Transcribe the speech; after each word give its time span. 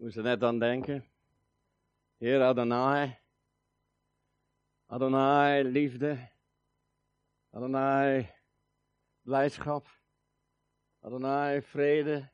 Moest 0.00 0.16
er 0.16 0.22
net 0.22 0.42
aan 0.42 0.58
denken. 0.58 1.04
Heer 2.16 2.42
Adonai. 2.42 3.18
Adonai, 4.86 5.64
liefde. 5.64 6.30
Adonai, 7.50 8.34
blijdschap. 9.22 9.88
Adonai, 11.00 11.62
vrede. 11.62 12.32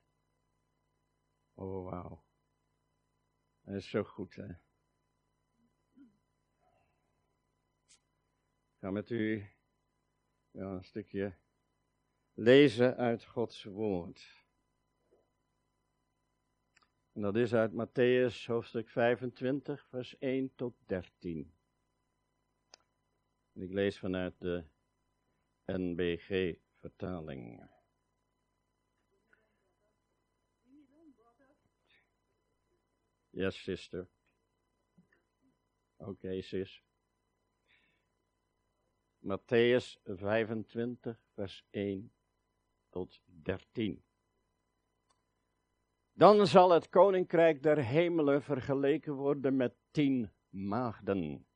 Oh, 1.55 1.91
wauw. 1.91 2.25
Dat 3.61 3.75
is 3.75 3.91
zo 3.91 4.05
goed, 4.05 4.35
hè. 4.35 4.49
Ik 8.75 8.79
ga 8.79 8.91
met 8.91 9.11
u 9.11 9.47
een 10.53 10.85
stukje 10.85 11.37
lezen 12.33 12.97
uit 12.97 13.25
Gods 13.25 13.65
woord. 13.65 14.46
En 17.17 17.23
dat 17.23 17.37
is 17.37 17.55
uit 17.55 17.73
Matthäus 17.73 18.47
hoofdstuk 18.47 18.89
25, 18.89 19.87
vers 19.89 20.19
1 20.19 20.55
tot 20.55 20.75
13. 20.87 21.55
En 23.53 23.63
ik 23.63 23.73
lees 23.73 23.99
vanuit 23.99 24.39
de 24.39 24.65
NBG-vertaling. 25.65 27.71
Yes, 33.31 33.63
sister. 33.63 34.09
Oké, 35.97 36.11
okay, 36.11 36.41
sis. 36.41 36.83
Matthäus 39.19 39.99
25, 40.05 41.21
vers 41.35 41.67
1 41.71 42.13
tot 42.89 43.21
13. 43.25 44.06
Dan 46.19 46.47
zal 46.47 46.71
het 46.71 46.89
koninkrijk 46.89 47.63
der 47.63 47.85
hemelen 47.85 48.43
vergeleken 48.43 49.15
worden 49.15 49.57
met 49.57 49.75
tien 49.91 50.33
maagden, 50.49 51.47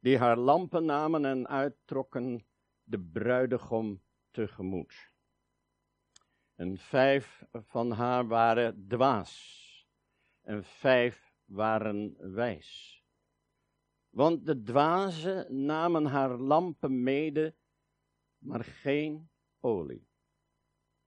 die 0.00 0.18
haar 0.18 0.36
lampen 0.36 0.84
namen 0.84 1.24
en 1.24 1.48
uittrokken 1.48 2.46
de 2.82 3.00
bruidegom 3.00 4.02
tegemoet. 4.30 5.12
En 6.54 6.78
vijf 6.78 7.44
van 7.52 7.90
haar 7.90 8.26
waren 8.26 8.86
dwaas, 8.88 9.88
en 10.40 10.64
vijf 10.64 11.32
waren 11.44 12.16
wijs. 12.34 13.02
Want 14.10 14.46
de 14.46 14.62
dwazen 14.62 15.64
namen 15.64 16.04
haar 16.04 16.38
lampen 16.38 17.02
mede, 17.02 17.54
maar 18.38 18.64
geen 18.64 19.30
olie. 19.60 20.08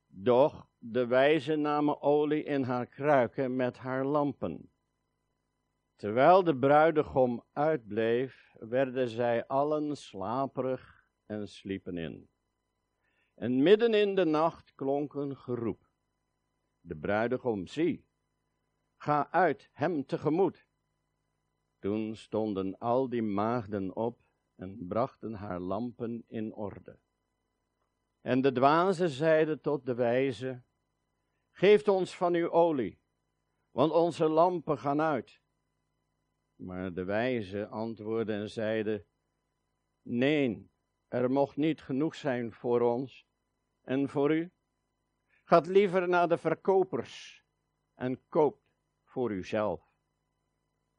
Doch 0.05 0.69
de 0.91 1.07
wijze 1.07 1.55
namen 1.55 2.02
olie 2.02 2.43
in 2.43 2.63
haar 2.63 2.88
kruiken 2.88 3.55
met 3.55 3.77
haar 3.77 4.05
lampen. 4.05 4.71
Terwijl 5.95 6.44
de 6.44 6.57
bruidegom 6.57 7.44
uitbleef, 7.52 8.55
werden 8.59 9.09
zij 9.09 9.47
allen 9.47 9.97
slaperig 9.97 11.05
en 11.25 11.47
sliepen 11.47 11.97
in. 11.97 12.29
En 13.33 13.63
midden 13.63 13.94
in 13.94 14.16
de 14.16 14.25
nacht 14.25 14.75
klonk 14.75 15.13
een 15.13 15.38
geroep. 15.38 15.89
De 16.79 16.95
bruidegom, 16.95 17.67
zie, 17.67 18.05
ga 18.97 19.31
uit 19.31 19.69
hem 19.73 20.05
tegemoet. 20.05 20.67
Toen 21.79 22.16
stonden 22.16 22.77
al 22.77 23.09
die 23.09 23.23
maagden 23.23 23.95
op 23.95 24.19
en 24.55 24.88
brachten 24.88 25.33
haar 25.33 25.59
lampen 25.59 26.23
in 26.27 26.53
orde. 26.53 26.99
En 28.22 28.41
de 28.41 28.51
dwazen 28.51 29.09
zeiden 29.09 29.61
tot 29.61 29.85
de 29.85 29.94
wijze, 29.94 30.63
geeft 31.58 31.88
ons 31.88 32.16
van 32.16 32.33
uw 32.33 32.52
olie, 32.52 33.00
want 33.72 33.91
onze 33.91 34.27
lampen 34.27 34.77
gaan 34.77 35.02
uit. 35.02 35.41
Maar 36.55 36.94
de 36.94 37.03
wijze 37.03 37.67
antwoordden 37.67 38.36
en 38.36 38.50
zeiden, 38.50 39.05
nee, 40.02 40.72
er 41.07 41.31
mocht 41.31 41.56
niet 41.56 41.81
genoeg 41.81 42.16
zijn 42.16 42.53
voor 42.53 42.81
ons 42.81 43.28
en 43.81 44.09
voor 44.09 44.35
u. 44.35 44.51
Gaat 45.44 45.68
liever 45.68 46.09
naar 46.09 46.28
de 46.28 46.38
verkopers 46.38 47.44
en 47.94 48.28
koopt 48.28 48.72
voor 49.03 49.31
uzelf. 49.31 49.81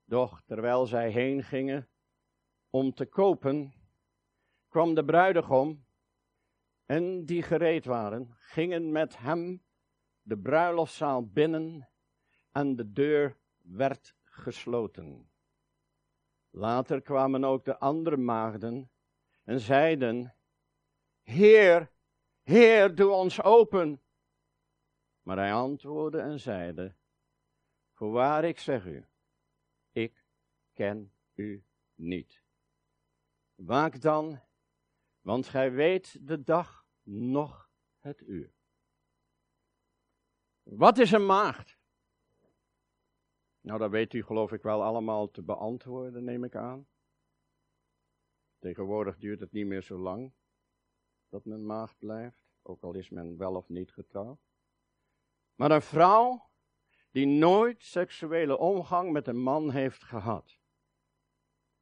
Doch 0.05 0.43
terwijl 0.47 0.87
zij 0.87 1.11
heen 1.11 1.43
gingen 1.43 1.89
om 2.71 2.95
te 2.95 3.07
kopen, 3.07 3.75
kwam 4.69 4.95
de 4.95 5.05
bruidegom 5.05 5.87
en 6.85 7.25
die 7.25 7.43
gereed 7.43 7.85
waren, 7.85 8.35
gingen 8.39 8.93
met 8.93 9.19
hem 9.19 9.67
de 10.29 10.39
bruiloftszaal 10.39 11.27
binnen 11.27 11.89
en 12.51 12.77
de 12.77 12.93
deur 12.93 13.37
werd 13.57 14.15
gesloten. 14.23 15.31
Later 16.51 17.03
kwamen 17.03 17.45
ook 17.45 17.65
de 17.65 17.79
andere 17.79 18.17
maagden 18.17 18.91
en 19.45 19.61
zeiden, 19.61 20.35
Heer, 21.23 21.91
Heer, 22.43 22.95
doe 22.95 23.11
ons 23.11 23.43
open. 23.43 24.03
Maar 25.23 25.37
hij 25.37 25.53
antwoordde 25.53 26.21
en 26.21 26.41
zeide, 26.41 26.95
Voorwaar 27.93 28.45
ik 28.45 28.59
zeg 28.59 28.85
u, 28.85 29.07
ik 29.91 30.25
ken 30.73 31.13
u 31.35 31.65
niet. 31.95 32.43
Waak 33.55 34.01
dan, 34.01 34.41
want 35.21 35.47
gij 35.47 35.73
weet 35.73 36.27
de 36.27 36.43
dag 36.43 36.87
nog 37.03 37.71
het 37.99 38.21
uur. 38.21 38.58
Wat 40.69 40.99
is 40.99 41.13
een 41.13 41.27
maagd? 41.27 41.79
Nou, 43.61 43.79
dat 43.79 43.91
weet 43.91 44.13
u 44.13 44.23
geloof 44.23 44.53
ik 44.53 44.63
wel 44.63 44.83
allemaal 44.83 45.31
te 45.31 45.43
beantwoorden, 45.43 46.25
neem 46.25 46.45
ik 46.45 46.55
aan. 46.55 46.87
Tegenwoordig 48.59 49.17
duurt 49.17 49.41
het 49.41 49.53
niet 49.53 49.67
meer 49.67 49.83
zo 49.83 49.99
lang 49.99 50.33
dat 51.29 51.45
men 51.45 51.67
maagd 51.67 51.99
blijft, 51.99 52.43
ook 52.63 52.83
al 52.83 52.95
is 52.95 53.11
men 53.11 53.37
wel 53.37 53.55
of 53.55 53.69
niet 53.69 53.93
getrouwd. 53.93 54.41
Maar 55.55 55.71
een 55.71 55.83
vrouw 55.83 56.51
die 57.11 57.27
nooit 57.27 57.83
seksuele 57.83 58.59
omgang 58.59 59.13
met 59.13 59.27
een 59.27 59.43
man 59.43 59.71
heeft 59.71 60.05
gehad. 60.05 60.59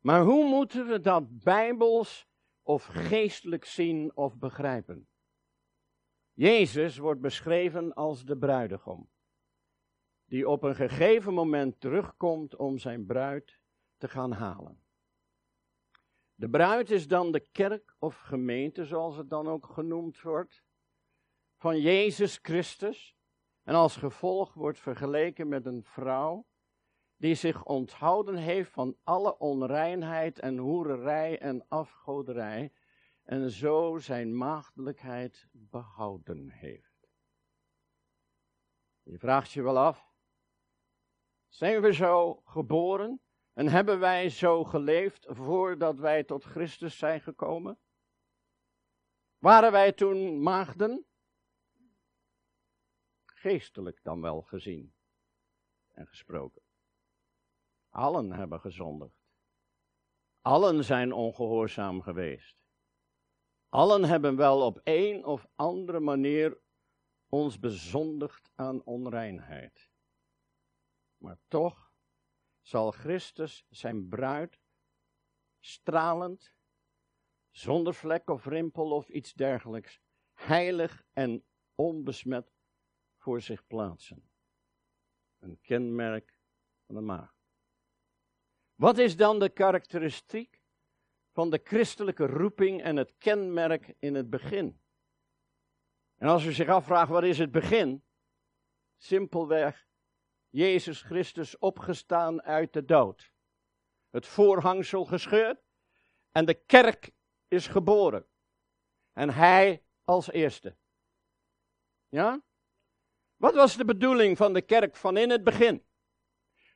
Maar 0.00 0.22
hoe 0.22 0.48
moeten 0.48 0.86
we 0.86 1.00
dat 1.00 1.42
bijbels 1.42 2.28
of 2.62 2.84
geestelijk 2.84 3.64
zien 3.64 4.16
of 4.16 4.38
begrijpen? 4.38 5.08
Jezus 6.36 6.98
wordt 6.98 7.20
beschreven 7.20 7.94
als 7.94 8.24
de 8.24 8.36
bruidegom, 8.36 9.08
die 10.24 10.48
op 10.48 10.62
een 10.62 10.74
gegeven 10.74 11.34
moment 11.34 11.80
terugkomt 11.80 12.56
om 12.56 12.78
zijn 12.78 13.06
bruid 13.06 13.60
te 13.96 14.08
gaan 14.08 14.32
halen. 14.32 14.82
De 16.34 16.48
bruid 16.48 16.90
is 16.90 17.08
dan 17.08 17.32
de 17.32 17.40
kerk 17.40 17.94
of 17.98 18.18
gemeente, 18.18 18.84
zoals 18.84 19.16
het 19.16 19.30
dan 19.30 19.48
ook 19.48 19.66
genoemd 19.66 20.20
wordt, 20.20 20.62
van 21.56 21.80
Jezus 21.80 22.38
Christus. 22.42 23.16
En 23.62 23.74
als 23.74 23.96
gevolg 23.96 24.54
wordt 24.54 24.78
vergeleken 24.78 25.48
met 25.48 25.66
een 25.66 25.84
vrouw 25.84 26.46
die 27.16 27.34
zich 27.34 27.64
onthouden 27.64 28.36
heeft 28.36 28.70
van 28.70 28.96
alle 29.02 29.38
onreinheid 29.38 30.38
en 30.38 30.56
hoererij 30.56 31.38
en 31.38 31.64
afgoderij 31.68 32.72
en 33.26 33.50
zo 33.50 33.98
zijn 33.98 34.36
maagdelijkheid 34.36 35.48
behouden 35.52 36.50
heeft. 36.50 37.08
Je 39.02 39.18
vraagt 39.18 39.50
je 39.50 39.62
wel 39.62 39.78
af, 39.78 40.12
zijn 41.48 41.80
we 41.80 41.92
zo 41.92 42.34
geboren 42.44 43.20
en 43.52 43.68
hebben 43.68 43.98
wij 43.98 44.28
zo 44.28 44.64
geleefd 44.64 45.26
voordat 45.28 45.98
wij 45.98 46.24
tot 46.24 46.44
Christus 46.44 46.98
zijn 46.98 47.20
gekomen? 47.20 47.78
Waren 49.38 49.72
wij 49.72 49.92
toen 49.92 50.42
maagden? 50.42 51.06
Geestelijk 53.24 54.02
dan 54.02 54.20
wel 54.20 54.42
gezien 54.42 54.94
en 55.88 56.06
gesproken. 56.06 56.62
Allen 57.88 58.32
hebben 58.32 58.60
gezondigd. 58.60 59.24
Allen 60.40 60.84
zijn 60.84 61.12
ongehoorzaam 61.12 62.02
geweest. 62.02 62.55
Allen 63.68 64.04
hebben 64.04 64.36
wel 64.36 64.66
op 64.66 64.80
een 64.84 65.24
of 65.24 65.46
andere 65.54 66.00
manier 66.00 66.58
ons 67.28 67.58
bezondigd 67.58 68.50
aan 68.54 68.84
onreinheid. 68.84 69.90
Maar 71.16 71.38
toch 71.48 71.92
zal 72.60 72.90
Christus 72.90 73.66
zijn 73.68 74.08
bruid 74.08 74.60
stralend, 75.58 76.54
zonder 77.50 77.94
vlek 77.94 78.30
of 78.30 78.46
rimpel 78.46 78.90
of 78.90 79.08
iets 79.08 79.32
dergelijks, 79.32 80.00
heilig 80.32 81.04
en 81.12 81.44
onbesmet 81.74 82.52
voor 83.16 83.40
zich 83.40 83.66
plaatsen. 83.66 84.30
Een 85.38 85.60
kenmerk 85.60 86.40
van 86.86 86.94
de 86.94 87.00
maag. 87.00 87.36
Wat 88.74 88.98
is 88.98 89.16
dan 89.16 89.38
de 89.38 89.48
karakteristiek 89.48 90.55
van 91.36 91.50
de 91.50 91.60
christelijke 91.64 92.26
roeping 92.26 92.82
en 92.82 92.96
het 92.96 93.14
kenmerk 93.18 93.94
in 93.98 94.14
het 94.14 94.30
begin? 94.30 94.80
En 96.16 96.28
als 96.28 96.44
u 96.44 96.52
zich 96.52 96.68
afvraagt 96.68 97.10
wat 97.10 97.22
is 97.22 97.38
het 97.38 97.50
begin? 97.50 98.04
Simpelweg 98.96 99.86
Jezus 100.48 101.02
Christus 101.02 101.58
opgestaan 101.58 102.42
uit 102.42 102.72
de 102.72 102.84
dood. 102.84 103.32
Het 104.10 104.26
voorhangsel 104.26 105.04
gescheurd 105.04 105.60
en 106.30 106.44
de 106.44 106.54
kerk 106.54 107.10
is 107.48 107.66
geboren. 107.66 108.26
En 109.12 109.30
hij 109.30 109.82
als 110.04 110.30
eerste. 110.30 110.76
Ja? 112.08 112.42
Wat 113.36 113.54
was 113.54 113.76
de 113.76 113.84
bedoeling 113.84 114.36
van 114.36 114.52
de 114.52 114.62
kerk 114.62 114.96
van 114.96 115.16
in 115.16 115.30
het 115.30 115.44
begin? 115.44 115.84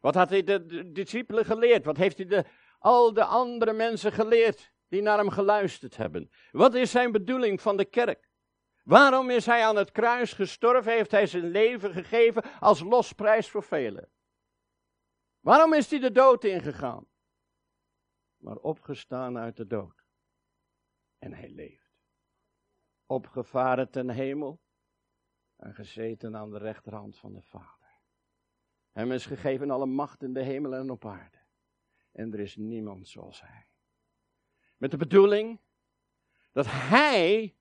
Wat 0.01 0.15
had 0.15 0.31
hij 0.31 0.43
de, 0.43 0.91
discipelen 0.93 1.45
geleerd? 1.45 1.85
Wat 1.85 1.97
heeft 1.97 2.17
hij 2.17 2.27
de, 2.27 2.45
al 2.81 3.13
de 3.13 3.25
andere 3.25 3.73
mensen 3.73 4.13
geleerd 4.13 4.73
die 4.89 5.03
naar 5.03 5.19
hem 5.19 5.31
geluisterd 5.31 5.97
hebben? 5.97 6.31
Wat 6.51 6.75
is 6.75 6.91
zijn 6.91 7.13
bedoeling 7.13 7.61
van 7.61 7.77
de 7.77 7.85
kerk? 7.85 8.31
Waarom 8.85 9.31
is 9.31 9.47
hij 9.47 9.65
aan 9.65 9.77
het 9.77 9.91
kruis 9.91 10.33
gestorven? 10.33 10.93
Heeft 10.93 11.11
hij 11.11 11.27
zijn 11.27 11.51
leven 11.51 11.93
gegeven 11.93 12.43
als 12.61 12.81
losprijs 12.81 13.51
voor 13.51 13.63
velen? 13.63 14.11
Waarom 15.41 15.75
is 15.75 15.91
hij 15.91 15.99
de 15.99 16.13
dood 16.13 16.45
ingegaan? 16.45 17.07
Maar 18.37 18.57
opgestaan 18.57 19.39
uit 19.39 19.57
de 19.57 19.67
dood. 19.67 20.05
En 21.19 21.33
hij 21.33 21.51
leeft. 21.51 21.91
Opgevaren 23.07 23.91
ten 23.91 24.09
hemel 24.09 24.61
en 25.57 25.75
gezeten 25.75 26.37
aan 26.37 26.51
de 26.51 26.59
rechterhand 26.59 27.19
van 27.19 27.33
de 27.33 27.43
Vader. 27.43 27.89
Hem 28.91 29.13
is 29.13 29.27
gegeven 29.27 29.71
alle 29.71 29.87
macht 29.87 30.23
in 30.23 30.33
de 30.33 30.43
hemel 30.43 30.75
en 30.75 30.91
op 30.91 31.07
aarde. 31.07 31.40
En 32.21 32.33
er 32.33 32.41
is 32.41 32.57
niemand 32.57 33.09
zoals 33.09 33.41
hij. 33.41 33.69
Met 34.77 34.91
de 34.91 34.97
bedoeling 34.97 35.61
dat 36.53 36.67
hij 36.69 37.57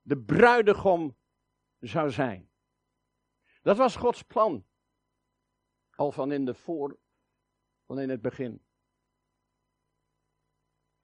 de 0.00 0.18
bruidegom 0.18 1.16
zou 1.78 2.10
zijn. 2.10 2.50
Dat 3.62 3.76
was 3.76 3.96
Gods 3.96 4.22
plan. 4.22 4.66
Al 5.90 6.12
van 6.12 6.32
in, 6.32 6.44
de 6.44 6.54
voor, 6.54 6.98
van 7.86 8.00
in 8.00 8.08
het 8.08 8.20
begin. 8.20 8.64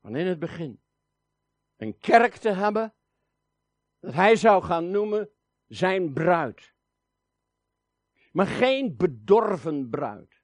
Van 0.00 0.16
in 0.16 0.26
het 0.26 0.38
begin. 0.38 0.82
Een 1.76 1.98
kerk 1.98 2.34
te 2.34 2.50
hebben 2.50 2.94
dat 3.98 4.14
hij 4.14 4.36
zou 4.36 4.62
gaan 4.62 4.90
noemen 4.90 5.30
zijn 5.66 6.12
bruid. 6.12 6.74
Maar 8.32 8.46
geen 8.46 8.96
bedorven 8.96 9.90
bruid. 9.90 10.42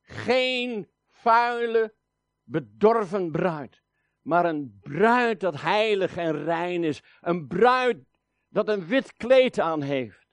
Geen 0.00 0.91
vuile, 1.22 1.94
bedorven 2.42 3.30
bruid. 3.30 3.82
Maar 4.20 4.44
een 4.44 4.78
bruid 4.82 5.40
dat 5.40 5.60
heilig 5.60 6.16
en 6.16 6.44
rein 6.44 6.84
is. 6.84 7.02
Een 7.20 7.46
bruid 7.46 8.04
dat 8.48 8.68
een 8.68 8.86
wit 8.86 9.16
kleed 9.16 9.58
aan 9.58 9.82
heeft. 9.82 10.26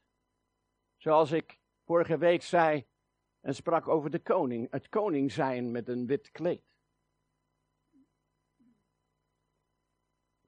Zoals 0.98 1.32
ik 1.32 1.60
vorige 1.86 2.18
week 2.18 2.42
zei 2.42 2.88
en 3.42 3.56
sprak 3.56 3.88
over 3.88 4.10
de 4.10 4.20
koning. 4.20 4.72
Het 4.72 4.90
koning 4.90 5.32
zijn 5.32 5.72
met 5.72 5.88
een 5.88 6.06
wit 6.06 6.32
kleed. 6.32 6.68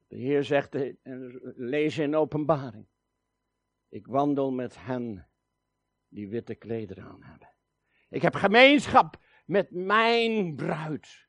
De 0.06 0.16
Heer 0.18 0.44
zegt, 0.44 0.74
en 1.02 1.40
lees 1.56 1.98
in 1.98 2.14
openbaring. 2.14 2.86
Ik 3.88 4.06
wandel 4.06 4.50
met 4.50 4.84
hen 4.84 5.28
die 6.08 6.28
witte 6.28 6.54
klederen 6.54 7.04
aan 7.04 7.22
hebben. 7.22 7.54
Ik 8.08 8.22
heb 8.22 8.34
gemeenschap 8.34 9.16
met 9.52 9.70
mijn 9.70 10.54
bruid. 10.56 11.28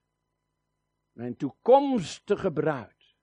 Mijn 1.11 1.35
toekomstige 1.35 2.51
bruid. 2.51 3.15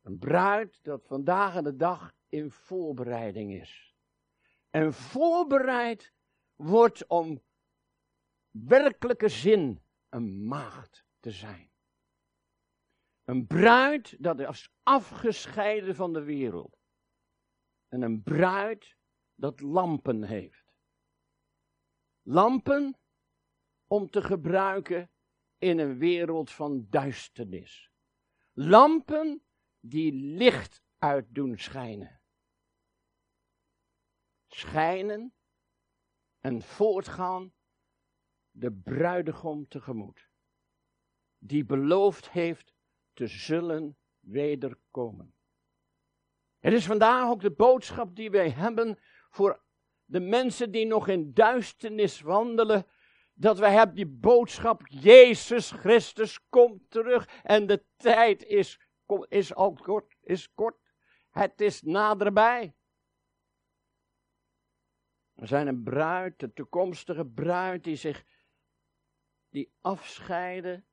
Een 0.00 0.18
bruid 0.18 0.78
dat 0.82 1.06
vandaag 1.06 1.56
aan 1.56 1.64
de 1.64 1.76
dag 1.76 2.14
in 2.28 2.50
voorbereiding 2.50 3.52
is. 3.52 3.94
En 4.70 4.92
voorbereid 4.92 6.12
wordt 6.54 7.06
om 7.06 7.42
werkelijke 8.50 9.28
zin 9.28 9.82
een 10.08 10.46
maagd 10.46 11.04
te 11.20 11.30
zijn. 11.30 11.70
Een 13.24 13.46
bruid 13.46 14.16
dat 14.18 14.40
is 14.40 14.72
afgescheiden 14.82 15.94
van 15.94 16.12
de 16.12 16.22
wereld. 16.22 16.78
En 17.88 18.02
een 18.02 18.22
bruid 18.22 18.96
dat 19.34 19.60
lampen 19.60 20.22
heeft. 20.22 20.59
Lampen 22.22 22.98
om 23.86 24.10
te 24.10 24.22
gebruiken 24.22 25.10
in 25.58 25.78
een 25.78 25.98
wereld 25.98 26.50
van 26.50 26.86
duisternis. 26.90 27.90
Lampen 28.52 29.42
die 29.80 30.12
licht 30.12 30.82
uit 30.98 31.26
doen 31.34 31.58
schijnen. 31.58 32.20
Schijnen 34.46 35.34
en 36.38 36.62
voortgaan 36.62 37.52
de 38.50 38.72
bruidegom 38.72 39.68
tegemoet. 39.68 40.28
Die 41.38 41.64
beloofd 41.64 42.30
heeft 42.30 42.74
te 43.12 43.26
zullen 43.26 43.98
wederkomen. 44.18 45.34
Het 46.58 46.72
is 46.72 46.86
vandaag 46.86 47.30
ook 47.30 47.40
de 47.40 47.50
boodschap 47.52 48.16
die 48.16 48.30
wij 48.30 48.50
hebben 48.50 48.98
voor 49.30 49.62
de 50.10 50.20
mensen 50.20 50.70
die 50.70 50.86
nog 50.86 51.08
in 51.08 51.34
duisternis 51.34 52.20
wandelen. 52.20 52.86
Dat 53.34 53.58
wij 53.58 53.72
hebben 53.72 53.96
die 53.96 54.06
boodschap, 54.06 54.86
Jezus 54.88 55.70
Christus 55.70 56.48
komt 56.48 56.90
terug 56.90 57.28
en 57.42 57.66
de 57.66 57.84
tijd 57.96 58.44
is, 58.44 58.80
is 59.28 59.54
al 59.54 59.72
kort, 59.72 60.16
is 60.20 60.54
kort. 60.54 60.76
Het 61.30 61.60
is 61.60 61.82
naderbij. 61.82 62.74
Er 65.34 65.46
zijn 65.46 65.66
een 65.66 65.82
bruid, 65.82 66.38
de 66.38 66.52
toekomstige 66.52 67.26
bruid, 67.26 67.84
die 67.84 67.96
zich 67.96 68.24
die 69.48 69.72
afscheiden 69.80 70.86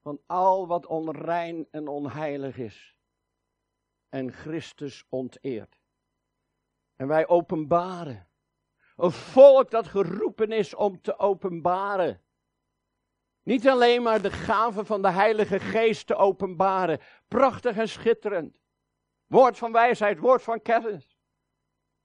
van 0.00 0.22
al 0.26 0.66
wat 0.66 0.86
onrein 0.86 1.68
en 1.70 1.88
onheilig 1.88 2.58
is 2.58 2.96
en 4.08 4.32
Christus 4.32 5.04
onteert. 5.08 5.79
En 7.00 7.06
wij 7.06 7.28
openbaren. 7.28 8.28
Een 8.96 9.10
volk 9.12 9.70
dat 9.70 9.86
geroepen 9.86 10.52
is 10.52 10.74
om 10.74 11.00
te 11.00 11.18
openbaren. 11.18 12.22
Niet 13.42 13.68
alleen 13.68 14.02
maar 14.02 14.22
de 14.22 14.30
gave 14.30 14.84
van 14.84 15.02
de 15.02 15.10
Heilige 15.10 15.60
Geest 15.60 16.06
te 16.06 16.14
openbaren. 16.14 17.00
Prachtig 17.28 17.76
en 17.76 17.88
schitterend. 17.88 18.58
Woord 19.26 19.58
van 19.58 19.72
wijsheid, 19.72 20.18
woord 20.18 20.42
van 20.42 20.62
kennis. 20.62 21.16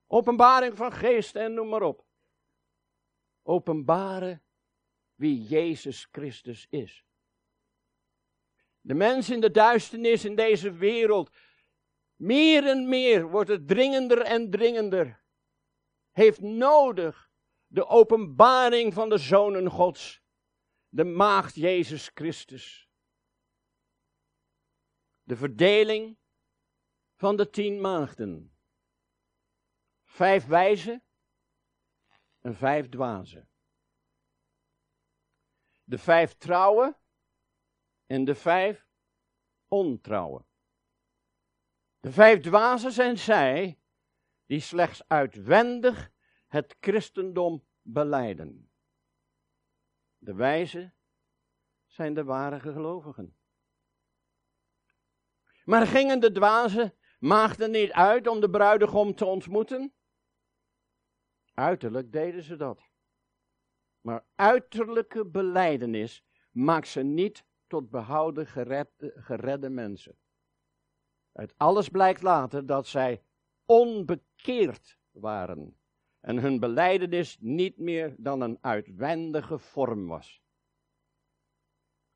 Openbaring 0.07 0.77
van 0.77 0.91
geest 0.91 1.35
en 1.35 1.53
noem 1.53 1.69
maar 1.69 1.81
op. 1.81 2.05
Openbaren 3.43 4.43
wie 5.15 5.43
Jezus 5.43 6.07
Christus 6.11 6.67
is. 6.69 7.05
De 8.81 8.93
mens 8.93 9.29
in 9.29 9.39
de 9.39 9.51
duisternis 9.51 10.25
in 10.25 10.35
deze 10.35 10.71
wereld 10.71 11.29
meer 12.15 12.67
en 12.67 12.89
meer 12.89 13.29
wordt 13.29 13.49
het 13.49 13.67
dringender 13.67 14.21
en 14.21 14.49
dringender. 14.49 15.23
Heeft 16.11 16.41
nodig 16.41 17.29
de 17.67 17.87
openbaring 17.87 18.93
van 18.93 19.09
de 19.09 19.17
zonen 19.17 19.69
Gods, 19.69 20.21
de 20.89 21.03
maagd 21.03 21.55
Jezus 21.55 22.11
Christus. 22.13 22.89
De 25.23 25.35
verdeling 25.35 26.17
van 27.15 27.35
de 27.35 27.49
tien 27.49 27.81
maagden. 27.81 28.57
Vijf 30.03 30.45
wijze 30.45 31.03
en 32.39 32.55
vijf 32.55 32.89
dwazen. 32.89 33.49
De 35.83 35.97
vijf 35.97 36.33
trouwen 36.33 36.97
en 38.05 38.25
de 38.25 38.35
vijf 38.35 38.87
ontrouwen. 39.67 40.45
De 42.05 42.11
vijf 42.11 42.41
dwazen 42.41 42.91
zijn 42.91 43.17
zij 43.17 43.79
die 44.45 44.59
slechts 44.59 45.07
uitwendig 45.07 46.11
het 46.47 46.75
christendom 46.79 47.65
beleiden. 47.81 48.71
De 50.17 50.33
wijzen 50.33 50.95
zijn 51.85 52.13
de 52.13 52.23
ware 52.23 52.59
gelovigen. 52.59 53.37
Maar 55.63 55.87
gingen 55.87 56.19
de 56.19 56.31
dwazen 56.31 56.93
maagden 57.19 57.71
niet 57.71 57.91
uit 57.91 58.27
om 58.27 58.39
de 58.39 58.49
bruidegom 58.49 59.15
te 59.15 59.25
ontmoeten? 59.25 59.93
Uiterlijk 61.53 62.11
deden 62.11 62.43
ze 62.43 62.55
dat. 62.55 62.81
Maar 64.01 64.25
uiterlijke 64.35 65.25
beleidenis 65.25 66.25
maakt 66.51 66.87
ze 66.87 67.01
niet 67.01 67.45
tot 67.67 67.89
behouden 67.89 68.47
geredde, 68.47 69.13
geredde 69.15 69.69
mensen. 69.69 70.17
Uit 71.35 71.57
alles 71.57 71.89
blijkt 71.89 72.21
later 72.21 72.65
dat 72.65 72.87
zij 72.87 73.23
onbekeerd 73.65 74.97
waren 75.11 75.77
en 76.19 76.37
hun 76.37 76.59
beleidenis 76.59 77.37
niet 77.39 77.77
meer 77.77 78.15
dan 78.17 78.41
een 78.41 78.57
uitwendige 78.61 79.57
vorm 79.57 80.07
was. 80.07 80.41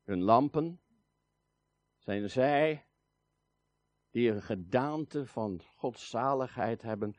Hun 0.02 0.22
lampen 0.22 0.80
zijn 1.98 2.30
zij 2.30 2.86
die 4.10 4.30
een 4.30 4.42
gedaante 4.42 5.26
van 5.26 5.60
godzaligheid 5.74 6.82
hebben, 6.82 7.14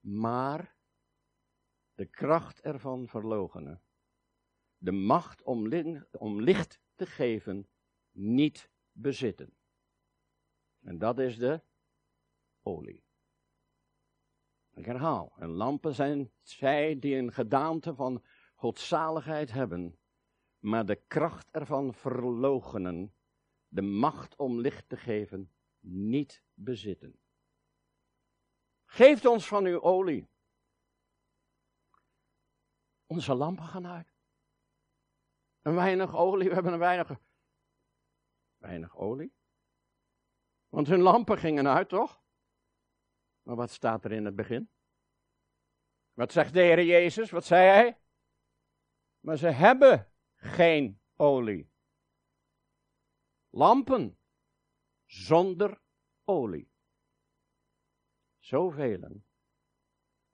maar 0.00 0.76
de 1.94 2.06
kracht 2.06 2.60
ervan 2.60 3.08
verlogenen, 3.08 3.82
de 4.76 4.92
macht 4.92 5.42
om, 5.42 5.72
om 6.10 6.40
licht 6.40 6.80
te 6.94 7.06
geven 7.06 7.68
niet 8.10 8.70
bezitten. 8.92 9.56
En 10.82 10.98
dat 10.98 11.18
is 11.18 11.38
de 11.38 11.62
olie. 12.62 13.04
Ik 14.74 14.84
herhaal, 14.84 15.32
en 15.36 15.48
lampen 15.48 15.94
zijn 15.94 16.32
zij 16.42 16.98
die 16.98 17.16
een 17.16 17.32
gedaante 17.32 17.94
van 17.94 18.24
godzaligheid 18.54 19.52
hebben, 19.52 19.98
maar 20.58 20.86
de 20.86 20.96
kracht 20.96 21.50
ervan 21.50 21.94
verlogenen, 21.94 23.14
de 23.68 23.82
macht 23.82 24.36
om 24.36 24.60
licht 24.60 24.88
te 24.88 24.96
geven, 24.96 25.52
niet 25.80 26.42
bezitten. 26.54 27.20
Geeft 28.84 29.24
ons 29.24 29.46
van 29.46 29.64
uw 29.64 29.80
olie. 29.80 30.28
Onze 33.06 33.34
lampen 33.34 33.64
gaan 33.64 33.86
uit. 33.86 34.14
Een 35.62 35.74
weinig 35.74 36.14
olie, 36.14 36.48
we 36.48 36.54
hebben 36.54 36.72
een 36.72 36.78
weinig. 36.78 37.20
Weinig 38.56 38.96
olie? 38.96 39.32
Want 40.72 40.86
hun 40.86 41.00
lampen 41.00 41.38
gingen 41.38 41.68
uit, 41.68 41.88
toch? 41.88 42.22
Maar 43.42 43.56
wat 43.56 43.70
staat 43.70 44.04
er 44.04 44.12
in 44.12 44.24
het 44.24 44.34
begin? 44.34 44.70
Wat 46.12 46.32
zegt 46.32 46.52
de 46.52 46.60
Heer 46.60 46.84
Jezus? 46.84 47.30
Wat 47.30 47.44
zei 47.44 47.68
hij? 47.68 48.00
Maar 49.20 49.36
ze 49.36 49.48
hebben 49.48 50.12
geen 50.34 51.00
olie. 51.16 51.70
Lampen 53.48 54.18
zonder 55.04 55.80
olie. 56.24 56.70
Zoveel 58.38 59.22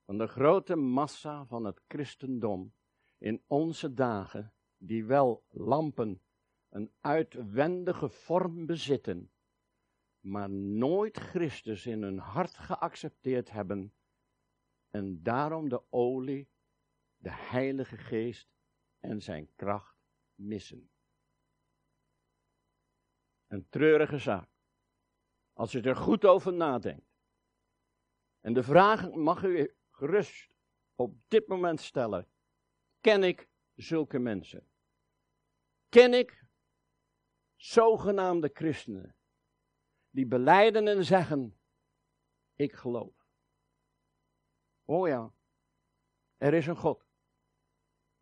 van 0.05 0.17
de 0.17 0.27
grote 0.27 0.75
massa 0.75 1.45
van 1.45 1.65
het 1.65 1.81
christendom 1.87 2.73
in 3.17 3.43
onze 3.47 3.93
dagen, 3.93 4.53
die 4.77 5.05
wel 5.05 5.45
lampen 5.49 6.21
een 6.69 6.93
uitwendige 6.99 8.09
vorm 8.09 8.65
bezitten, 8.65 9.31
maar 10.29 10.49
nooit 10.49 11.17
Christus 11.17 11.85
in 11.85 12.03
hun 12.03 12.17
hart 12.17 12.57
geaccepteerd 12.57 13.51
hebben 13.51 13.93
en 14.89 15.23
daarom 15.23 15.69
de 15.69 15.83
olie, 15.89 16.49
de 17.17 17.31
Heilige 17.31 17.97
Geest 17.97 18.49
en 18.99 19.21
zijn 19.21 19.55
kracht 19.55 19.97
missen. 20.35 20.89
Een 23.47 23.69
treurige 23.69 24.17
zaak. 24.17 24.49
Als 25.53 25.73
u 25.73 25.81
er 25.81 25.95
goed 25.95 26.25
over 26.25 26.53
nadenkt. 26.53 27.11
En 28.39 28.53
de 28.53 28.63
vraag 28.63 29.11
mag 29.11 29.43
u 29.43 29.75
gerust 29.89 30.53
op 30.95 31.15
dit 31.27 31.47
moment 31.47 31.81
stellen. 31.81 32.27
Ken 32.99 33.23
ik 33.23 33.49
zulke 33.75 34.19
mensen? 34.19 34.69
Ken 35.89 36.13
ik 36.13 36.43
zogenaamde 37.55 38.49
christenen 38.53 39.18
die 40.09 40.25
beleiden 40.25 40.87
en 40.87 41.05
zeggen, 41.05 41.59
ik 42.55 42.73
geloof. 42.73 43.27
Oh 44.85 45.07
ja, 45.07 45.33
er 46.37 46.53
is 46.53 46.67
een 46.67 46.75
God. 46.75 47.05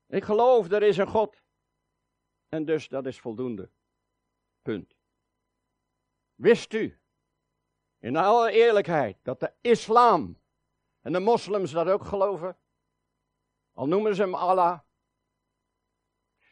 Ik 0.07 0.23
geloof, 0.23 0.71
er 0.71 0.83
is 0.83 0.97
een 0.97 1.07
God. 1.07 1.43
En 2.49 2.65
dus 2.65 2.87
dat 2.87 3.05
is 3.05 3.19
voldoende. 3.19 3.69
Punt. 4.61 4.95
Wist 6.35 6.73
u, 6.73 6.99
in 7.97 8.15
alle 8.15 8.51
eerlijkheid, 8.51 9.17
dat 9.23 9.39
de 9.39 9.53
islam 9.61 10.41
en 11.01 11.13
de 11.13 11.19
moslims 11.19 11.71
dat 11.71 11.87
ook 11.87 12.05
geloven? 12.05 12.57
Al 13.71 13.87
noemen 13.87 14.15
ze 14.15 14.21
hem 14.21 14.35
Allah. 14.35 14.79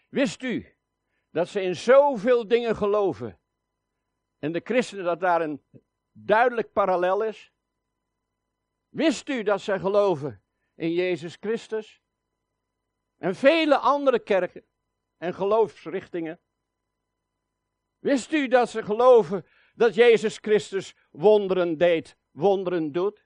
Wist 0.09 0.43
u 0.43 0.77
dat 1.29 1.47
ze 1.47 1.61
in 1.61 1.75
zoveel 1.75 2.47
dingen 2.47 2.75
geloven 2.75 3.39
en 4.45 4.51
de 4.51 4.61
christenen 4.63 5.03
dat 5.03 5.19
daar 5.19 5.41
een 5.41 5.63
duidelijk 6.11 6.71
parallel 6.71 7.23
is? 7.23 7.53
Wist 8.89 9.29
u 9.29 9.43
dat 9.43 9.61
zij 9.61 9.79
geloven 9.79 10.43
in 10.75 10.91
Jezus 10.91 11.35
Christus? 11.39 12.01
En 13.17 13.35
vele 13.35 13.77
andere 13.77 14.19
kerken 14.19 14.65
en 15.17 15.33
geloofsrichtingen. 15.33 16.39
Wist 17.99 18.31
u 18.31 18.47
dat 18.47 18.69
ze 18.69 18.83
geloven 18.83 19.45
dat 19.75 19.95
Jezus 19.95 20.37
Christus 20.37 20.95
wonderen 21.11 21.77
deed, 21.77 22.17
wonderen 22.31 22.91
doet? 22.91 23.25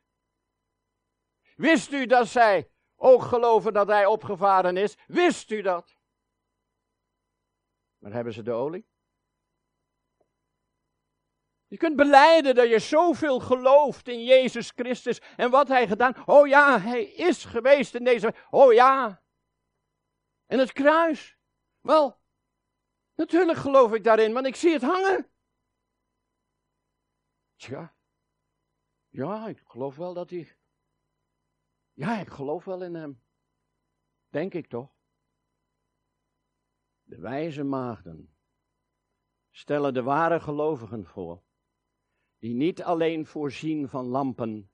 Wist 1.55 1.91
u 1.91 2.05
dat 2.05 2.27
zij 2.27 2.71
ook 2.95 3.21
geloven 3.21 3.73
dat 3.73 3.87
hij 3.87 4.05
opgevaren 4.05 4.77
is? 4.77 4.97
Wist 5.07 5.51
u 5.51 5.61
dat? 5.61 5.97
Maar 7.97 8.11
hebben 8.11 8.33
ze 8.33 8.41
de 8.41 8.51
olie? 8.51 8.88
Je 11.69 11.77
kunt 11.77 11.95
beleiden 11.95 12.55
dat 12.55 12.69
je 12.69 12.79
zoveel 12.79 13.39
gelooft 13.39 14.07
in 14.07 14.23
Jezus 14.23 14.71
Christus 14.71 15.21
en 15.35 15.49
wat 15.49 15.67
hij 15.67 15.87
gedaan. 15.87 16.15
Oh 16.25 16.47
ja, 16.47 16.79
hij 16.79 17.03
is 17.03 17.45
geweest 17.45 17.95
in 17.95 18.03
deze. 18.03 18.33
Oh 18.49 18.73
ja. 18.73 19.23
En 20.45 20.59
het 20.59 20.71
kruis. 20.71 21.37
Wel, 21.81 22.19
natuurlijk 23.15 23.57
geloof 23.57 23.93
ik 23.93 24.03
daarin, 24.03 24.33
want 24.33 24.45
ik 24.45 24.55
zie 24.55 24.73
het 24.73 24.81
hangen. 24.81 25.31
Tja. 27.55 27.95
Ja, 29.09 29.47
ik 29.47 29.61
geloof 29.65 29.95
wel 29.95 30.13
dat 30.13 30.29
hij. 30.29 30.57
Ja, 31.93 32.19
ik 32.19 32.29
geloof 32.29 32.65
wel 32.65 32.83
in 32.83 32.95
hem. 32.95 33.21
Denk 34.27 34.53
ik 34.53 34.67
toch? 34.67 34.95
De 37.01 37.19
wijze 37.19 37.63
maagden 37.63 38.37
stellen 39.49 39.93
de 39.93 40.03
ware 40.03 40.39
gelovigen 40.39 41.05
voor 41.05 41.47
die 42.39 42.53
niet 42.53 42.83
alleen 42.83 43.25
voorzien 43.25 43.89
van 43.89 44.05
lampen, 44.05 44.71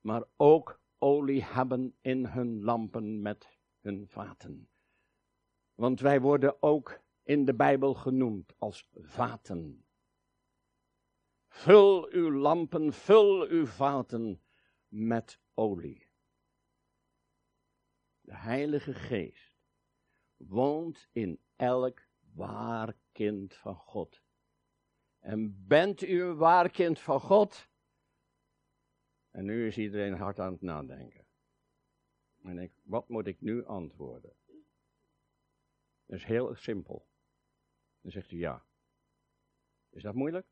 maar 0.00 0.24
ook 0.36 0.80
olie 0.98 1.44
hebben 1.44 1.96
in 2.00 2.26
hun 2.26 2.62
lampen 2.62 3.22
met 3.22 3.58
hun 3.80 4.08
vaten. 4.08 4.70
Want 5.74 6.00
wij 6.00 6.20
worden 6.20 6.62
ook 6.62 7.00
in 7.22 7.44
de 7.44 7.54
Bijbel 7.54 7.94
genoemd 7.94 8.54
als 8.58 8.88
vaten. 8.92 9.86
Vul 11.48 12.08
uw 12.10 12.32
lampen, 12.32 12.92
vul 12.92 13.46
uw 13.48 13.66
vaten 13.66 14.42
met 14.88 15.40
olie. 15.54 16.10
De 18.20 18.36
Heilige 18.36 18.94
Geest 18.94 19.56
woont 20.36 21.08
in 21.12 21.40
elk 21.56 22.08
waar 22.34 22.96
kind 23.12 23.54
van 23.54 23.76
God. 23.76 24.22
En 25.22 25.66
bent 25.66 26.02
u 26.02 26.22
een 26.22 26.36
waar 26.36 26.70
kind 26.70 27.00
van 27.00 27.20
God? 27.20 27.68
En 29.30 29.44
nu 29.44 29.66
is 29.66 29.78
iedereen 29.78 30.14
hard 30.14 30.38
aan 30.38 30.52
het 30.52 30.62
nadenken. 30.62 31.26
En 32.42 32.58
ik, 32.58 32.72
wat 32.82 33.08
moet 33.08 33.26
ik 33.26 33.40
nu 33.40 33.64
antwoorden? 33.64 34.36
Dat 36.06 36.18
is 36.18 36.24
heel 36.24 36.54
simpel. 36.54 37.08
Dan 38.00 38.10
zegt 38.10 38.30
u 38.30 38.38
ja. 38.38 38.66
Is 39.90 40.02
dat 40.02 40.14
moeilijk? 40.14 40.46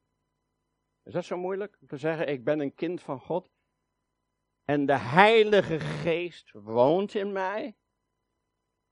Is 1.02 1.12
dat 1.12 1.24
zo 1.24 1.36
moeilijk? 1.36 1.76
Om 1.80 1.86
te 1.86 1.96
zeggen, 1.96 2.28
ik 2.28 2.44
ben 2.44 2.60
een 2.60 2.74
kind 2.74 3.02
van 3.02 3.20
God. 3.20 3.50
En 4.64 4.86
de 4.86 4.98
Heilige 4.98 5.80
Geest 5.80 6.50
woont 6.52 7.14
in 7.14 7.32
mij. 7.32 7.76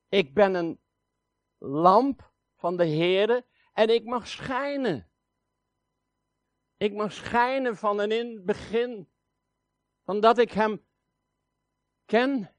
Ik 0.08 0.34
ben 0.34 0.54
een 0.54 0.80
lamp 1.58 2.32
van 2.54 2.76
de 2.76 2.86
Heere 2.86 3.46
en 3.72 3.88
ik 3.88 4.04
mag 4.04 4.28
schijnen. 4.28 5.07
Ik 6.78 6.94
mag 6.94 7.12
schijnen 7.12 7.76
van 7.76 8.00
en 8.00 8.10
in 8.10 8.34
het 8.34 8.44
begin. 8.44 9.08
Van 10.04 10.20
dat 10.20 10.38
ik 10.38 10.52
hem 10.52 10.84
ken 12.06 12.54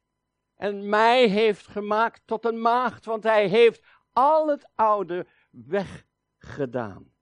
en 0.56 0.90
mij 0.90 1.28
heeft 1.28 1.68
gemaakt 1.68 2.22
tot 2.26 2.46
een 2.46 2.62
maagd, 2.62 3.06
want 3.06 3.24
hij 3.24 3.48
heeft 3.48 3.86
al 4.14 4.48
het 4.48 4.70
oude 4.76 5.28
weggedaan. 5.52 7.14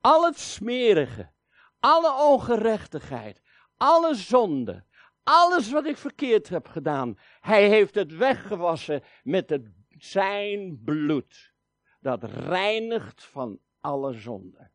Al 0.00 0.24
het 0.24 0.38
smerige, 0.38 1.32
alle 1.80 2.12
ongerechtigheid, 2.12 3.40
alle 3.76 4.14
zonde, 4.14 4.84
alles 5.22 5.70
wat 5.70 5.86
ik 5.86 5.96
verkeerd 5.96 6.48
heb 6.48 6.68
gedaan. 6.68 7.18
Hij 7.40 7.68
heeft 7.68 7.94
het 7.94 8.16
weggewassen 8.16 9.02
met 9.22 9.50
het, 9.50 9.66
zijn 9.88 10.82
bloed. 10.84 11.52
Dat 12.00 12.24
reinigt 12.24 13.24
van 13.24 13.60
alle 13.80 14.12
zonde. 14.12 14.70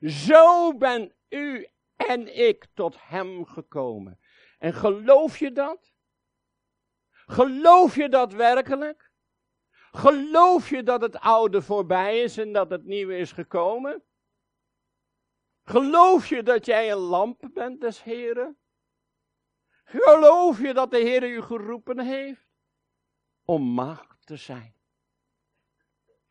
Zo 0.00 0.76
ben 0.76 1.14
u 1.28 1.68
en 1.96 2.38
ik 2.38 2.66
tot 2.74 2.96
hem 3.00 3.44
gekomen. 3.44 4.18
En 4.58 4.72
geloof 4.72 5.38
je 5.38 5.52
dat? 5.52 5.94
Geloof 7.10 7.94
je 7.94 8.08
dat 8.08 8.32
werkelijk? 8.32 9.10
Geloof 9.90 10.68
je 10.68 10.82
dat 10.82 11.00
het 11.00 11.18
oude 11.18 11.62
voorbij 11.62 12.22
is 12.22 12.38
en 12.38 12.52
dat 12.52 12.70
het 12.70 12.84
nieuwe 12.84 13.18
is 13.18 13.32
gekomen? 13.32 14.02
Geloof 15.64 16.26
je 16.26 16.42
dat 16.42 16.66
jij 16.66 16.92
een 16.92 16.98
lamp 16.98 17.48
bent 17.52 17.80
des 17.80 18.02
Heren? 18.02 18.58
Geloof 19.84 20.60
je 20.60 20.74
dat 20.74 20.90
de 20.90 20.98
Heer 20.98 21.30
u 21.30 21.42
geroepen 21.42 21.98
heeft? 21.98 22.46
om 23.46 23.74
maagd 23.74 24.26
te 24.26 24.36
zijn. 24.36 24.74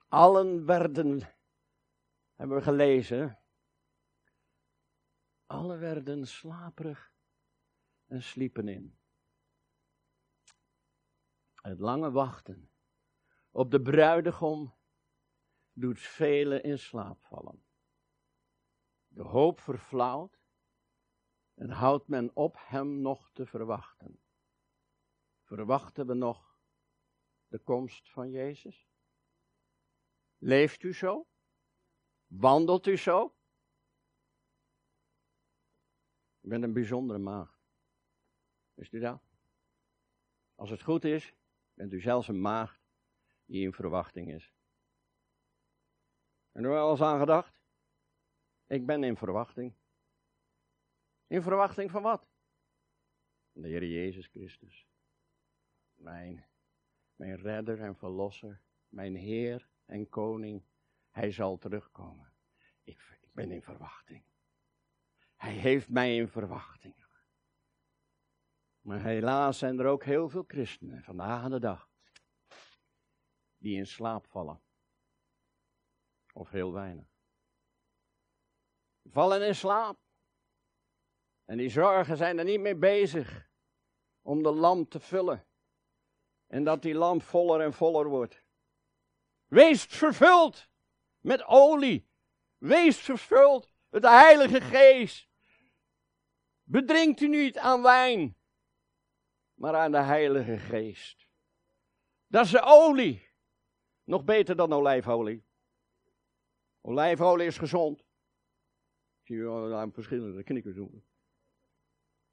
Allen 0.07 0.65
werden, 0.65 1.35
hebben 2.35 2.57
we 2.57 2.63
gelezen, 2.63 3.39
allen 5.45 5.79
werden 5.79 6.27
slaperig 6.27 7.13
en 8.05 8.23
sliepen 8.23 8.67
in. 8.67 8.99
Het 11.55 11.79
lange 11.79 12.11
wachten 12.11 12.71
op 13.51 13.71
de 13.71 13.81
bruidegom 13.81 14.75
doet 15.73 15.99
velen 15.99 16.63
in 16.63 16.79
slaap 16.79 17.23
vallen. 17.23 17.65
De 19.07 19.23
hoop 19.23 19.59
verflauwt 19.59 20.39
en 21.53 21.69
houdt 21.69 22.07
men 22.07 22.35
op 22.35 22.55
hem 22.59 23.01
nog 23.01 23.31
te 23.31 23.45
verwachten. 23.45 24.19
Verwachten 25.43 26.07
we 26.07 26.13
nog 26.13 26.59
de 27.47 27.59
komst 27.59 28.09
van 28.09 28.29
Jezus? 28.29 28.89
Leeft 30.37 30.83
u 30.83 30.93
zo? 30.93 31.27
Wandelt 32.27 32.87
u 32.87 32.97
zo? 32.97 33.34
Bent 36.47 36.63
een 36.63 36.73
bijzondere 36.73 37.19
maagd. 37.19 37.59
Wist 38.73 38.93
u 38.93 38.99
dat? 38.99 39.21
Als 40.55 40.69
het 40.69 40.81
goed 40.81 41.03
is, 41.03 41.35
bent 41.73 41.93
u 41.93 42.01
zelfs 42.01 42.27
een 42.27 42.41
maagd 42.41 42.81
die 43.45 43.63
in 43.63 43.73
verwachting 43.73 44.33
is. 44.33 44.53
En 46.51 46.63
u 46.63 46.67
wel 46.67 46.91
eens 46.91 47.01
aan 47.01 47.19
gedacht? 47.19 47.59
Ik 48.67 48.85
ben 48.85 49.03
in 49.03 49.17
verwachting. 49.17 49.73
In 51.27 51.41
verwachting 51.41 51.91
van 51.91 52.01
wat? 52.01 52.27
De 53.51 53.67
Heer 53.67 53.85
Jezus 53.85 54.27
Christus. 54.27 54.87
Mijn, 55.95 56.45
mijn 57.15 57.35
redder 57.35 57.81
en 57.81 57.95
verlosser. 57.95 58.61
Mijn 58.89 59.15
Heer 59.15 59.69
en 59.85 60.09
Koning. 60.09 60.63
Hij 61.09 61.31
zal 61.31 61.57
terugkomen. 61.57 62.33
Ik, 62.83 63.17
ik 63.21 63.33
ben 63.33 63.51
in 63.51 63.61
verwachting. 63.61 64.23
Hij 65.35 65.53
heeft 65.53 65.89
mij 65.89 66.15
in 66.15 66.27
verwachting. 66.27 67.05
Maar 68.85 69.01
helaas 69.01 69.57
zijn 69.57 69.79
er 69.79 69.85
ook 69.85 70.03
heel 70.03 70.29
veel 70.29 70.43
christenen 70.47 71.03
vandaag 71.03 71.43
aan 71.43 71.51
de 71.51 71.59
dag 71.59 71.89
die 73.57 73.77
in 73.77 73.87
slaap 73.87 74.27
vallen. 74.27 74.61
Of 76.33 76.49
heel 76.49 76.73
weinig. 76.73 77.07
Vallen 79.03 79.47
in 79.47 79.55
slaap. 79.55 79.99
En 81.45 81.57
die 81.57 81.69
zorgen 81.69 82.17
zijn 82.17 82.37
er 82.37 82.45
niet 82.45 82.59
mee 82.59 82.75
bezig 82.75 83.49
om 84.21 84.43
de 84.43 84.51
lamp 84.51 84.89
te 84.89 84.99
vullen. 84.99 85.47
En 86.47 86.63
dat 86.63 86.81
die 86.81 86.93
lamp 86.93 87.21
voller 87.21 87.61
en 87.61 87.73
voller 87.73 88.07
wordt. 88.07 88.43
Wees 89.45 89.83
vervuld 89.83 90.69
met 91.19 91.43
olie. 91.43 92.09
Wees 92.57 92.97
vervuld 92.97 93.74
de 94.01 94.09
Heilige 94.09 94.61
Geest. 94.61 95.29
Bedrinkt 96.63 97.21
u 97.21 97.27
niet 97.27 97.57
aan 97.57 97.81
wijn, 97.81 98.35
maar 99.53 99.75
aan 99.75 99.91
de 99.91 100.01
Heilige 100.01 100.57
Geest. 100.57 101.27
Dat 102.27 102.45
is 102.45 102.51
de 102.51 102.61
olie. 102.61 103.29
Nog 104.03 104.23
beter 104.23 104.55
dan 104.55 104.73
olijfolie. 104.73 105.45
Olijfolie 106.81 107.47
is 107.47 107.57
gezond. 107.57 108.03
Zie 109.23 109.37
je 109.37 109.75
aan 109.75 109.93
verschillende 109.93 110.43
knikkers 110.43 110.75
doen. 110.75 111.05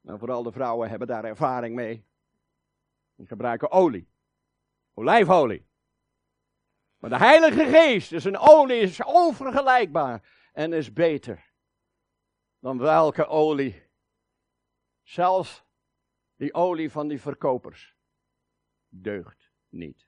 Nou, 0.01 0.19
vooral 0.19 0.43
de 0.43 0.51
vrouwen 0.51 0.89
hebben 0.89 1.07
daar 1.07 1.25
ervaring 1.25 1.75
mee. 1.75 2.05
Die 3.15 3.27
gebruiken 3.27 3.71
olie. 3.71 4.09
Olijfolie. 4.93 5.67
Maar 6.97 7.09
de 7.09 7.17
Heilige 7.17 7.65
Geest 7.65 8.11
is 8.11 8.23
een 8.23 8.37
olie, 8.37 8.79
is 8.79 9.03
onvergelijkbaar 9.03 10.49
en 10.53 10.73
is 10.73 10.93
beter 10.93 11.52
dan 12.63 12.77
welke 12.77 13.27
olie. 13.27 13.83
Zelfs 15.01 15.65
die 16.35 16.53
olie 16.53 16.91
van 16.91 17.07
die 17.07 17.21
verkopers 17.21 17.97
deugt 18.87 19.51
niet. 19.69 20.07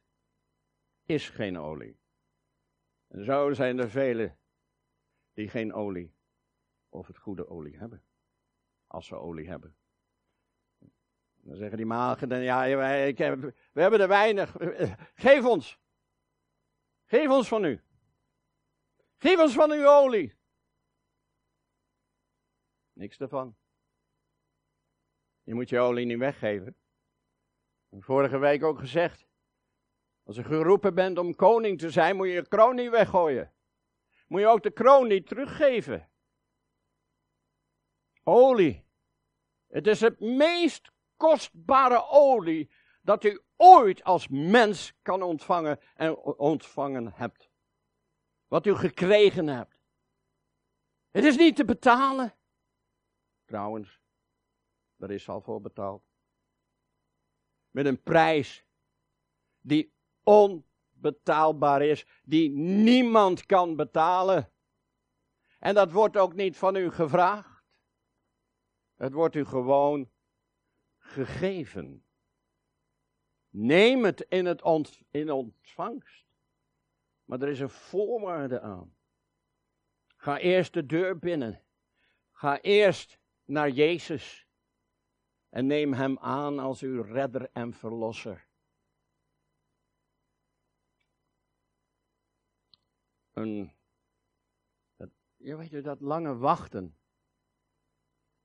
Is 1.05 1.29
geen 1.29 1.57
olie. 1.57 1.99
En 3.07 3.23
zo 3.25 3.53
zijn 3.53 3.79
er 3.79 3.89
velen 3.89 4.39
die 5.33 5.49
geen 5.49 5.73
olie 5.73 6.15
of 6.89 7.07
het 7.07 7.17
goede 7.17 7.47
olie 7.47 7.77
hebben. 7.77 8.03
Als 8.87 9.05
ze 9.05 9.15
olie 9.15 9.47
hebben. 9.47 9.75
Dan 11.35 11.55
zeggen 11.55 11.77
die 11.77 11.85
magen, 11.85 12.29
dan, 12.29 12.41
ja, 12.41 12.65
ik 12.65 13.17
heb, 13.17 13.41
we 13.71 13.81
hebben 13.81 13.99
er 13.99 14.07
weinig. 14.07 14.55
Geef 15.25 15.45
ons. 15.45 15.79
Geef 17.05 17.29
ons 17.29 17.47
van 17.47 17.63
u. 17.63 17.83
Geef 19.17 19.39
ons 19.39 19.53
van 19.53 19.71
uw 19.71 19.87
olie. 19.87 20.35
Niks 22.95 23.17
ervan. 23.17 23.55
Je 25.43 25.53
moet 25.53 25.69
je 25.69 25.79
olie 25.79 26.05
niet 26.05 26.17
weggeven. 26.17 26.75
Vorige 27.99 28.37
week 28.37 28.63
ook 28.63 28.79
gezegd. 28.79 29.27
Als 30.23 30.35
je 30.35 30.43
geroepen 30.43 30.95
bent 30.95 31.17
om 31.17 31.35
koning 31.35 31.79
te 31.79 31.89
zijn, 31.89 32.15
moet 32.15 32.27
je 32.27 32.33
je 32.33 32.47
kroon 32.47 32.75
niet 32.75 32.89
weggooien. 32.89 33.53
Moet 34.27 34.39
je 34.39 34.47
ook 34.47 34.63
de 34.63 34.71
kroon 34.71 35.07
niet 35.07 35.27
teruggeven. 35.27 36.09
Olie. 38.23 38.85
Het 39.67 39.87
is 39.87 40.01
het 40.01 40.19
meest 40.19 40.91
kostbare 41.15 42.09
olie 42.09 42.71
dat 43.01 43.23
u 43.23 43.41
ooit 43.55 44.03
als 44.03 44.27
mens 44.27 44.93
kan 45.01 45.21
ontvangen 45.21 45.79
en 45.95 46.17
ontvangen 46.17 47.11
hebt. 47.13 47.49
Wat 48.47 48.65
u 48.65 48.75
gekregen 48.75 49.47
hebt. 49.47 49.79
Het 51.11 51.23
is 51.23 51.37
niet 51.37 51.55
te 51.55 51.65
betalen. 51.65 52.33
Trouwens, 53.45 54.01
daar 54.95 55.11
is 55.11 55.29
al 55.29 55.41
voor 55.41 55.61
betaald. 55.61 56.03
Met 57.69 57.85
een 57.85 58.01
prijs 58.03 58.65
die 59.61 59.93
onbetaalbaar 60.23 61.81
is, 61.81 62.05
die 62.23 62.49
niemand 62.49 63.45
kan 63.45 63.75
betalen. 63.75 64.51
En 65.59 65.73
dat 65.73 65.91
wordt 65.91 66.17
ook 66.17 66.33
niet 66.33 66.57
van 66.57 66.75
u 66.75 66.91
gevraagd. 66.91 67.63
Het 68.95 69.13
wordt 69.13 69.35
u 69.35 69.45
gewoon 69.45 70.11
gegeven. 70.97 72.05
Neem 73.49 74.03
het 74.03 74.21
in, 74.21 74.45
het 74.45 74.61
in 75.11 75.31
ontvangst. 75.31 76.25
Maar 77.23 77.41
er 77.41 77.49
is 77.49 77.59
een 77.59 77.69
voorwaarde 77.69 78.61
aan. 78.61 78.95
Ga 80.15 80.37
eerst 80.37 80.73
de 80.73 80.85
deur 80.85 81.19
binnen. 81.19 81.63
Ga 82.31 82.61
eerst 82.61 83.19
naar 83.45 83.69
Jezus. 83.69 84.47
En 85.49 85.65
neem 85.65 85.93
Hem 85.93 86.17
aan 86.19 86.59
als 86.59 86.81
uw 86.81 87.01
redder 87.01 87.49
en 87.53 87.73
verlosser. 87.73 88.47
Een, 93.31 93.71
dat, 94.95 95.09
je 95.35 95.55
weet 95.55 95.83
dat 95.83 96.01
lange 96.01 96.37
wachten. 96.37 96.97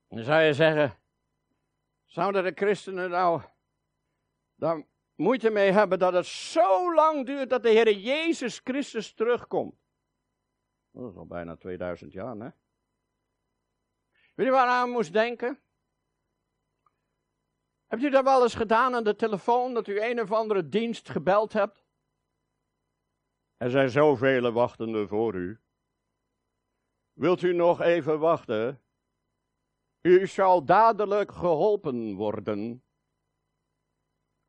Dan 0.07 0.23
zou 0.23 0.41
je 0.41 0.53
zeggen, 0.53 0.97
zouden 2.05 2.43
de 2.43 2.51
christenen 2.55 3.09
nou 3.09 3.41
daar 4.55 4.85
moeite 5.15 5.49
mee 5.49 5.71
hebben 5.71 5.99
dat 5.99 6.13
het 6.13 6.25
zo 6.25 6.93
lang 6.93 7.25
duurt 7.25 7.49
dat 7.49 7.63
de 7.63 7.69
Heer 7.69 7.91
Jezus 7.97 8.59
Christus 8.59 9.13
terugkomt? 9.13 9.75
Dat 10.91 11.11
is 11.11 11.17
al 11.17 11.25
bijna 11.25 11.55
2000 11.55 12.11
jaar, 12.11 12.37
hè? 12.37 12.49
Weet 14.33 14.45
je 14.45 14.51
waar 14.51 14.67
aan 14.67 14.89
moest 14.89 15.13
denken? 15.13 15.59
Hebt 17.87 18.03
u 18.03 18.09
dat 18.09 18.23
wel 18.23 18.43
eens 18.43 18.55
gedaan 18.55 18.95
aan 18.95 19.03
de 19.03 19.15
telefoon, 19.15 19.73
dat 19.73 19.87
u 19.87 20.01
een 20.01 20.21
of 20.21 20.31
andere 20.31 20.69
dienst 20.69 21.09
gebeld 21.09 21.53
hebt? 21.53 21.83
Er 23.57 23.69
zijn 23.69 23.89
zoveel 23.89 24.51
wachtenden 24.51 25.07
voor 25.07 25.35
u. 25.35 25.59
Wilt 27.13 27.41
u 27.41 27.53
nog 27.53 27.81
even 27.81 28.19
wachten? 28.19 28.81
U 30.01 30.27
zal 30.27 30.65
dadelijk 30.65 31.31
geholpen 31.31 32.15
worden. 32.15 32.83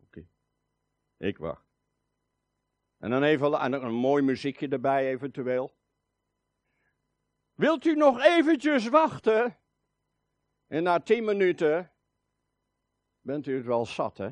Oké, 0.03 0.27
ik 1.17 1.39
wacht. 1.39 1.67
En 2.99 3.11
dan 3.11 3.23
even 3.23 3.73
een 3.85 3.93
mooi 3.93 4.23
muziekje 4.23 4.69
erbij 4.69 5.09
eventueel. 5.09 5.77
Wilt 7.55 7.85
u 7.85 7.95
nog 7.95 8.21
eventjes 8.21 8.89
wachten? 8.89 9.62
En 10.73 10.83
na 10.83 11.01
tien 11.01 11.25
minuten 11.25 11.93
bent 13.21 13.47
u 13.47 13.57
het 13.57 13.67
wel 13.67 13.87
zat, 13.87 14.19
hè? 14.19 14.31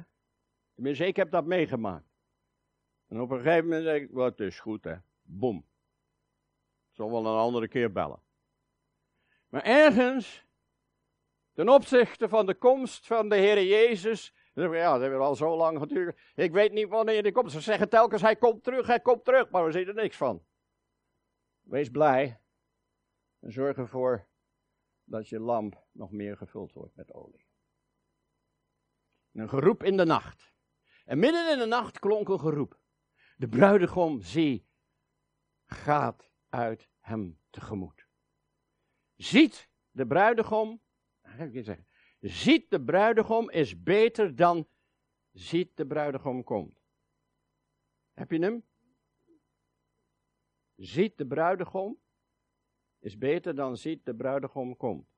Tenminste, 0.74 1.06
ik 1.06 1.16
heb 1.16 1.30
dat 1.30 1.44
meegemaakt. 1.44 2.08
En 3.06 3.20
op 3.20 3.30
een 3.30 3.40
gegeven 3.40 3.64
moment 3.64 3.84
zeg 3.84 4.00
ik, 4.00 4.10
wat 4.10 4.40
is 4.40 4.60
goed, 4.60 4.84
hè? 4.84 4.96
Boom. 5.22 5.56
Ik 6.88 6.94
zal 6.94 7.10
wel 7.10 7.26
een 7.26 7.38
andere 7.38 7.68
keer 7.68 7.92
bellen. 7.92 8.22
Maar 9.48 9.62
ergens 9.62 10.46
Ten 11.52 11.68
opzichte 11.68 12.28
van 12.28 12.46
de 12.46 12.54
komst 12.54 13.06
van 13.06 13.28
de 13.28 13.36
Heer 13.36 13.64
Jezus 13.64 14.34
Ja, 14.52 14.92
dat 14.92 15.00
hebben 15.00 15.20
al 15.20 15.34
zo 15.34 15.56
lang 15.56 15.78
geduurd. 15.78 16.20
Ik 16.34 16.52
weet 16.52 16.72
niet 16.72 16.88
wanneer 16.88 17.22
hij 17.22 17.32
komt. 17.32 17.52
Ze 17.52 17.60
zeggen 17.60 17.88
telkens, 17.88 18.22
hij 18.22 18.36
komt 18.36 18.64
terug, 18.64 18.86
hij 18.86 19.00
komt 19.00 19.24
terug, 19.24 19.50
maar 19.50 19.64
we 19.64 19.72
zien 19.72 19.88
er 19.88 19.94
niks 19.94 20.16
van. 20.16 20.44
Wees 21.60 21.90
blij 21.90 22.40
en 23.40 23.52
zorg 23.52 23.76
ervoor 23.76 24.29
dat 25.10 25.28
je 25.28 25.40
lamp 25.40 25.86
nog 25.92 26.10
meer 26.10 26.36
gevuld 26.36 26.72
wordt 26.72 26.96
met 26.96 27.12
olie. 27.12 27.46
Een 29.32 29.48
geroep 29.48 29.82
in 29.82 29.96
de 29.96 30.04
nacht. 30.04 30.52
En 31.04 31.18
midden 31.18 31.52
in 31.52 31.58
de 31.58 31.66
nacht 31.66 31.98
klonk 31.98 32.28
een 32.28 32.40
geroep. 32.40 32.80
De 33.36 33.48
bruidegom, 33.48 34.20
zie, 34.20 34.68
gaat 35.66 36.30
uit 36.48 36.88
hem 36.98 37.40
tegemoet. 37.50 38.06
Ziet 39.16 39.70
de 39.90 40.06
bruidegom, 40.06 40.82
ik 41.38 41.52
je 41.52 41.62
zeggen, 41.62 41.86
ziet 42.20 42.70
de 42.70 42.82
bruidegom 42.82 43.50
is 43.50 43.82
beter 43.82 44.36
dan 44.36 44.68
ziet 45.32 45.76
de 45.76 45.86
bruidegom 45.86 46.44
komt. 46.44 46.82
Heb 48.12 48.30
je 48.30 48.38
hem? 48.38 48.64
Ziet 50.76 51.18
de 51.18 51.26
bruidegom 51.26 52.00
is 53.00 53.18
beter 53.18 53.54
dan 53.54 53.76
ziet 53.76 54.04
de 54.04 54.14
bruidegom 54.14 54.76
komt. 54.76 55.08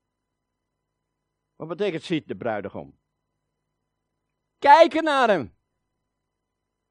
Wat 1.57 1.68
betekent 1.68 2.03
ziet 2.03 2.29
de 2.29 2.37
bruidegom? 2.37 2.99
Kijken 4.59 5.05
naar 5.05 5.29
hem. 5.29 5.57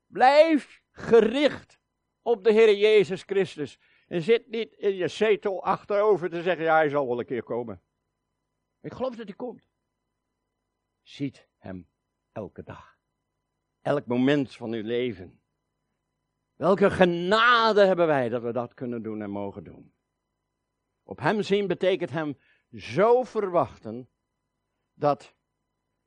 Blijf 0.08 0.84
gericht 0.92 1.80
op 2.22 2.44
de 2.44 2.52
Heer 2.52 2.78
Jezus 2.78 3.24
Christus. 3.24 3.80
En 4.08 4.22
zit 4.22 4.48
niet 4.48 4.74
in 4.74 4.96
je 4.96 5.08
zetel 5.08 5.64
achterover 5.64 6.30
te 6.30 6.42
zeggen, 6.42 6.64
ja, 6.64 6.76
hij 6.76 6.90
zal 6.90 7.08
wel 7.08 7.20
een 7.20 7.26
keer 7.26 7.44
komen. 7.44 7.82
Ik 8.82 8.94
geloof 8.94 9.16
dat 9.16 9.26
hij 9.26 9.36
komt. 9.36 9.64
Ziet 11.02 11.48
hem 11.58 11.90
elke 12.32 12.64
dag. 12.64 12.98
Elk 13.82 14.06
moment 14.06 14.56
van 14.56 14.74
uw 14.74 14.84
leven. 14.84 15.42
Welke 16.56 16.90
genade 16.90 17.86
hebben 17.86 18.08
wij 18.08 18.30
dat 18.30 18.42
we 18.42 18.52
dat 18.52 18.74
kunnen 18.74 19.04
doen 19.04 19.22
en 19.22 19.30
mogen 19.30 19.64
doen. 19.64 19.94
Op 21.12 21.20
hem 21.20 21.42
zien 21.42 21.68
betekent 21.68 22.10
hem 22.10 22.38
zo 22.72 23.24
verwachten 23.24 24.10
dat 24.94 25.36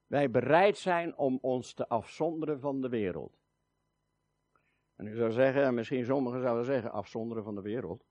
wij 0.07 0.31
bereid 0.31 0.79
zijn 0.79 1.17
om 1.17 1.39
ons 1.41 1.73
te 1.75 1.89
afzonderen 1.89 2.61
van 2.61 2.81
de 2.81 2.89
wereld. 2.89 3.39
En 4.97 5.07
u 5.07 5.17
zou 5.17 5.33
zeggen, 5.33 5.63
en 5.63 5.75
misschien 5.75 6.05
sommigen 6.05 6.41
zouden 6.41 6.65
zeggen, 6.65 6.93
afzonderen 6.93 7.45
van 7.45 7.55
de 7.55 7.61
wereld. 7.61 8.05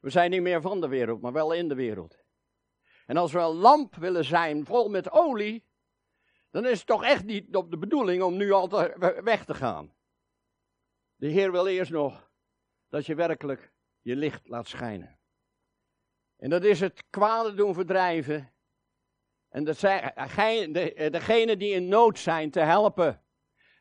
We 0.00 0.10
zijn 0.10 0.30
niet 0.30 0.42
meer 0.42 0.60
van 0.60 0.80
de 0.80 0.88
wereld, 0.88 1.20
maar 1.20 1.32
wel 1.32 1.52
in 1.52 1.68
de 1.68 1.74
wereld. 1.74 2.24
En 3.06 3.16
als 3.16 3.32
we 3.32 3.38
een 3.38 3.54
lamp 3.54 3.94
willen 3.94 4.24
zijn 4.24 4.64
vol 4.64 4.88
met 4.88 5.10
olie, 5.10 5.66
dan 6.50 6.66
is 6.66 6.78
het 6.78 6.86
toch 6.86 7.04
echt 7.04 7.24
niet 7.24 7.56
op 7.56 7.70
de 7.70 7.78
bedoeling 7.78 8.22
om 8.22 8.36
nu 8.36 8.52
al 8.52 8.68
weg 9.22 9.44
te 9.44 9.54
gaan. 9.54 9.94
De 11.16 11.28
Heer 11.28 11.52
wil 11.52 11.66
eerst 11.66 11.90
nog 11.90 12.30
dat 12.88 13.06
je 13.06 13.14
werkelijk 13.14 13.76
je 14.08 14.16
licht 14.16 14.48
laat 14.48 14.68
schijnen. 14.68 15.18
En 16.36 16.50
dat 16.50 16.64
is 16.64 16.80
het 16.80 17.04
kwade 17.10 17.54
doen 17.54 17.74
verdrijven. 17.74 18.52
En 19.48 19.64
dat 19.64 19.78
zijn, 19.78 20.72
degene 21.12 21.56
die 21.56 21.72
in 21.72 21.88
nood 21.88 22.18
zijn 22.18 22.50
te 22.50 22.60
helpen. 22.60 23.22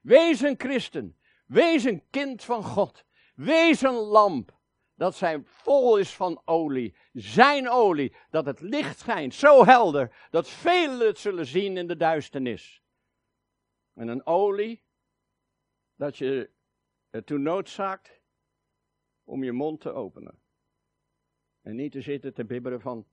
Wees 0.02 0.42
een 0.42 0.56
christen. 0.58 1.20
Wees 1.46 1.84
een 1.84 2.10
kind 2.10 2.44
van 2.44 2.64
God. 2.64 3.06
Wees 3.36 3.82
een 3.82 3.94
lamp. 3.94 4.58
Dat 4.96 5.16
zijn 5.16 5.46
vol 5.46 5.98
is 5.98 6.16
van 6.16 6.42
olie. 6.46 6.96
Zijn 7.14 7.70
olie. 7.70 8.16
Dat 8.30 8.46
het 8.46 8.62
licht 8.62 9.00
schijnt 9.00 9.34
zo 9.34 9.66
helder. 9.66 10.28
Dat 10.30 10.50
velen 10.50 11.08
het 11.08 11.20
zullen 11.20 11.46
zien 11.46 11.78
in 11.78 11.88
de 11.88 11.98
duisternis. 11.98 12.82
En 13.94 14.08
een 14.08 14.26
olie. 14.26 14.84
Dat 15.96 16.18
je 16.18 16.50
ertoe 17.10 17.38
noodzaakt 17.38 18.18
om 19.28 19.44
je 19.44 19.52
mond 19.52 19.82
te 19.82 19.92
openen. 19.92 20.40
En 21.62 21.76
niet 21.76 21.92
te 21.92 22.02
zitten 22.02 22.34
te 22.34 22.46
bibberen 22.46 22.82
van. 22.82 23.08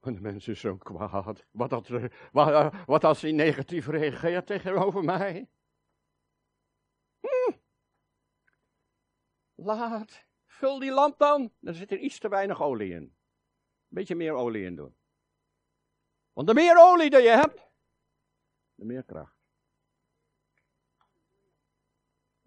De 0.00 0.20
mensen 0.20 0.52
is 0.52 0.60
zo 0.60 0.76
kwaad. 0.76 1.46
Wat, 1.50 1.88
wat, 2.32 2.72
wat 2.86 3.04
als 3.04 3.22
hij 3.22 3.32
negatief 3.32 3.86
reageert 3.86 4.46
tegenover 4.46 5.04
mij? 5.04 5.48
Hm. 7.20 7.52
Laat. 9.54 10.26
Vul 10.44 10.78
die 10.78 10.92
lamp 10.92 11.18
dan. 11.18 11.52
Dan 11.60 11.74
zit 11.74 11.90
er 11.90 11.98
iets 11.98 12.18
te 12.18 12.28
weinig 12.28 12.62
olie 12.62 12.92
in. 12.92 13.02
Een 13.02 13.14
beetje 13.88 14.14
meer 14.14 14.32
olie 14.32 14.64
in 14.64 14.76
doen. 14.76 14.96
Want 16.32 16.46
de 16.46 16.54
meer 16.54 16.76
olie 16.78 17.10
dat 17.10 17.22
je 17.22 17.28
hebt, 17.28 17.70
de 18.74 18.84
meer 18.84 19.04
kracht. 19.04 19.41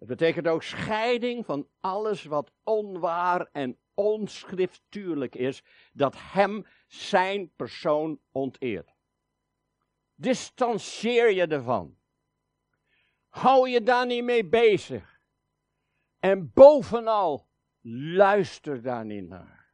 Het 0.06 0.18
betekent 0.18 0.46
ook 0.48 0.62
scheiding 0.62 1.44
van 1.44 1.68
alles 1.80 2.24
wat 2.24 2.52
onwaar 2.64 3.48
en 3.52 3.78
onschriftuurlijk 3.94 5.34
is, 5.34 5.62
dat 5.92 6.14
hem 6.16 6.66
zijn 6.86 7.52
persoon 7.56 8.20
onteert. 8.30 8.94
Distanceer 10.14 11.30
je 11.30 11.46
ervan. 11.46 11.98
Hou 13.28 13.68
je 13.68 13.82
daar 13.82 14.06
niet 14.06 14.24
mee 14.24 14.44
bezig. 14.44 15.20
En 16.18 16.52
bovenal, 16.52 17.48
luister 18.16 18.82
daar 18.82 19.04
niet 19.04 19.28
naar. 19.28 19.72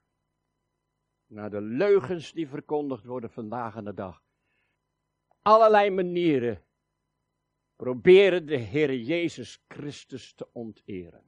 Naar 1.27 1.51
de 1.51 1.61
leugens 1.61 2.33
die 2.33 2.49
verkondigd 2.49 3.05
worden 3.05 3.31
vandaag 3.31 3.77
aan 3.77 3.85
de 3.85 3.95
dag. 3.95 4.23
Allerlei 5.43 5.91
manieren 5.91 6.65
proberen 7.83 8.47
de 8.47 8.57
Heer 8.57 8.95
Jezus 8.95 9.63
Christus 9.69 10.33
te 10.35 10.49
onteren. 10.53 11.25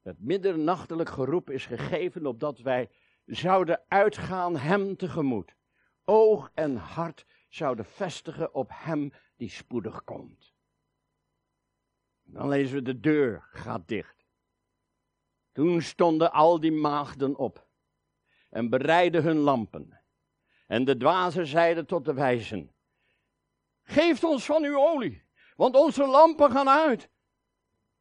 Het 0.00 0.20
middernachtelijk 0.20 1.08
geroep 1.08 1.50
is 1.50 1.66
gegeven 1.66 2.26
opdat 2.26 2.58
wij 2.58 2.90
zouden 3.24 3.82
uitgaan 3.88 4.56
Hem 4.56 4.96
tegemoet. 4.96 5.56
Oog 6.04 6.50
en 6.54 6.76
hart 6.76 7.26
zouden 7.48 7.84
vestigen 7.84 8.54
op 8.54 8.70
Hem 8.72 9.12
die 9.36 9.48
spoedig 9.48 10.04
komt. 10.04 10.54
Dan 12.22 12.48
lezen 12.48 12.74
we 12.74 12.82
de 12.82 13.00
deur 13.00 13.48
gaat 13.50 13.88
dicht. 13.88 14.26
Toen 15.52 15.82
stonden 15.82 16.32
al 16.32 16.60
die 16.60 16.72
maagden 16.72 17.36
op 17.36 17.66
en 18.50 18.70
bereidden 18.70 19.22
hun 19.22 19.38
lampen. 19.38 20.00
En 20.66 20.84
de 20.84 20.96
dwazen 20.96 21.46
zeiden 21.46 21.86
tot 21.86 22.04
de 22.04 22.14
wijzen, 22.14 22.75
Geeft 23.88 24.24
ons 24.24 24.44
van 24.44 24.64
uw 24.64 24.78
olie, 24.78 25.22
want 25.56 25.76
onze 25.76 26.06
lampen 26.06 26.50
gaan 26.50 26.68
uit. 26.68 27.10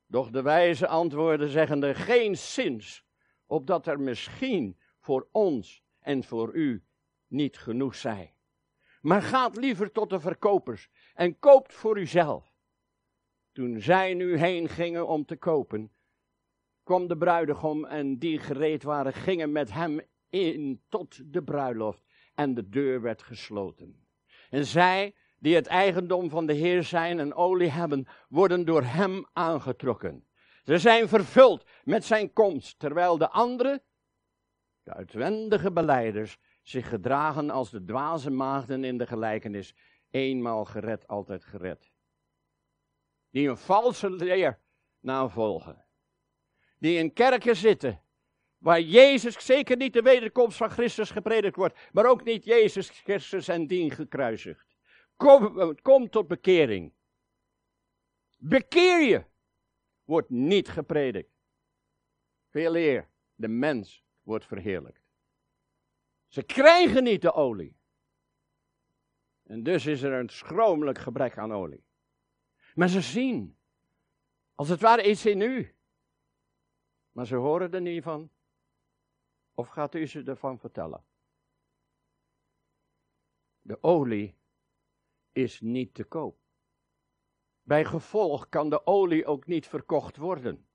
Doch 0.07 0.29
de 0.29 0.41
wijze 0.41 0.87
antwoorden 0.87 1.49
zeggende, 1.49 1.93
geen 1.93 2.37
zins, 2.37 3.05
opdat 3.45 3.87
er 3.87 3.99
misschien 3.99 4.79
voor 4.99 5.27
ons 5.31 5.83
en 5.99 6.23
voor 6.23 6.53
u 6.53 6.85
niet 7.27 7.57
genoeg 7.57 7.95
zij. 7.95 8.35
Maar 9.01 9.21
gaat 9.21 9.55
liever 9.55 9.91
tot 9.91 10.09
de 10.09 10.19
verkopers 10.19 10.89
en 11.13 11.39
koopt 11.39 11.73
voor 11.73 11.99
uzelf. 11.99 12.53
Toen 13.51 13.81
zij 13.81 14.13
nu 14.13 14.37
heen 14.37 14.69
gingen 14.69 15.07
om 15.07 15.25
te 15.25 15.35
kopen, 15.35 15.91
kwam 16.83 17.07
de 17.07 17.17
bruidegom 17.17 17.85
en 17.85 18.17
die 18.17 18.39
gereed 18.39 18.83
waren, 18.83 19.13
gingen 19.13 19.51
met 19.51 19.71
hem 19.71 20.01
in 20.29 20.81
tot 20.89 21.33
de 21.33 21.43
bruiloft 21.43 22.03
en 22.33 22.53
de 22.53 22.69
deur 22.69 23.01
werd 23.01 23.21
gesloten. 23.21 24.07
En 24.49 24.65
zij 24.65 25.15
die 25.39 25.55
het 25.55 25.67
eigendom 25.67 26.29
van 26.29 26.45
de 26.45 26.53
Heer 26.53 26.83
zijn 26.83 27.19
en 27.19 27.33
olie 27.33 27.69
hebben, 27.69 28.07
worden 28.29 28.65
door 28.65 28.83
hem 28.83 29.25
aangetrokken. 29.33 30.27
Ze 30.63 30.77
zijn 30.77 31.07
vervuld 31.07 31.65
met 31.83 32.05
zijn 32.05 32.33
komst, 32.33 32.79
terwijl 32.79 33.17
de 33.17 33.29
anderen, 33.29 33.81
de 34.83 34.93
uitwendige 34.93 35.71
beleiders, 35.71 36.37
zich 36.61 36.89
gedragen 36.89 37.49
als 37.49 37.69
de 37.69 37.83
dwaze 37.83 38.29
maagden 38.29 38.83
in 38.83 38.97
de 38.97 39.07
gelijkenis, 39.07 39.75
eenmaal 40.09 40.65
gered, 40.65 41.07
altijd 41.07 41.43
gered. 41.43 41.91
Die 43.29 43.49
een 43.49 43.57
valse 43.57 44.09
leer 44.09 44.59
navolgen. 44.99 45.85
Die 46.79 46.97
in 46.97 47.13
kerken 47.13 47.55
zitten, 47.55 48.01
waar 48.57 48.81
Jezus, 48.81 49.45
zeker 49.45 49.77
niet 49.77 49.93
de 49.93 50.01
wederkomst 50.01 50.57
van 50.57 50.69
Christus 50.69 51.11
gepredikt 51.11 51.55
wordt, 51.55 51.77
maar 51.91 52.05
ook 52.05 52.23
niet 52.23 52.45
Jezus 52.45 52.89
Christus 52.89 53.47
en 53.47 53.67
dien 53.67 53.91
gekruisigd. 53.91 54.74
Kom, 55.15 56.09
tot 56.09 56.27
bekering. 56.27 56.93
Bekeer 58.37 59.01
je. 59.01 59.25
Wordt 60.03 60.29
niet 60.29 60.69
gepredikt. 60.69 61.33
Veel 62.49 62.75
eer. 62.75 63.09
De 63.35 63.47
mens 63.47 64.03
wordt 64.21 64.45
verheerlijkt. 64.45 65.03
Ze 66.27 66.43
krijgen 66.43 67.03
niet 67.03 67.21
de 67.21 67.33
olie. 67.33 67.77
En 69.43 69.63
dus 69.63 69.85
is 69.85 70.01
er 70.01 70.13
een 70.13 70.29
schromelijk 70.29 70.97
gebrek 70.97 71.37
aan 71.37 71.53
olie. 71.53 71.83
Maar 72.73 72.89
ze 72.89 73.01
zien, 73.01 73.57
als 74.55 74.69
het 74.69 74.81
ware 74.81 75.09
iets 75.09 75.25
in 75.25 75.41
u. 75.41 75.75
Maar 77.11 77.25
ze 77.25 77.35
horen 77.35 77.71
er 77.71 77.81
niet 77.81 78.03
van. 78.03 78.29
Of 79.53 79.67
gaat 79.67 79.95
u 79.95 80.07
ze 80.07 80.23
ervan 80.23 80.59
vertellen? 80.59 81.05
De 83.61 83.83
olie 83.83 84.37
is 85.35 85.61
niet 85.61 85.93
te 85.93 86.03
koop. 86.03 86.39
Bij 87.61 87.85
gevolg 87.85 88.49
kan 88.49 88.69
de 88.69 88.85
olie 88.85 89.25
ook 89.25 89.45
niet 89.45 89.67
verkocht 89.67 90.17
worden. 90.17 90.69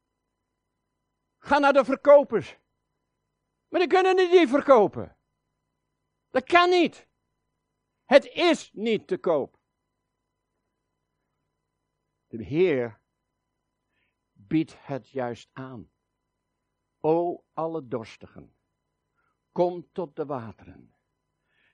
Ga 1.38 1.59
naar 1.59 1.73
de 1.73 1.85
verkopers. 1.85 2.59
Maar 3.68 3.81
die 3.81 3.88
kunnen 3.88 4.18
het 4.18 4.31
niet 4.31 4.49
verkopen. 4.49 5.16
Dat 6.31 6.44
kan 6.44 6.70
niet. 6.70 7.09
Het 8.05 8.25
is 8.25 8.73
niet 8.73 9.07
te 9.07 9.18
koop. 9.18 9.59
De 12.27 12.42
Heer 12.42 13.01
biedt 14.33 14.87
het 14.87 15.09
juist 15.09 15.51
aan. 15.53 15.90
O 17.01 17.44
alle 17.53 17.88
dorstigen, 17.88 18.57
kom 19.53 19.92
tot 19.92 20.16
de 20.16 20.27
wateren. 20.27 20.94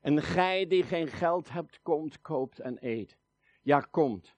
En 0.06 0.22
gij 0.22 0.66
die 0.66 0.82
geen 0.82 1.08
geld 1.08 1.48
hebt, 1.48 1.82
komt, 1.82 2.20
koopt 2.20 2.58
en 2.58 2.76
eet. 2.86 3.18
Ja, 3.62 3.80
komt. 3.80 4.36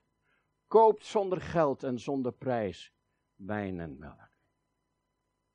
Koopt 0.67 1.05
zonder 1.05 1.41
geld 1.41 1.83
en 1.83 1.99
zonder 1.99 2.33
prijs 2.33 2.93
wijn 3.35 3.79
en 3.79 3.97
melk. 3.97 4.29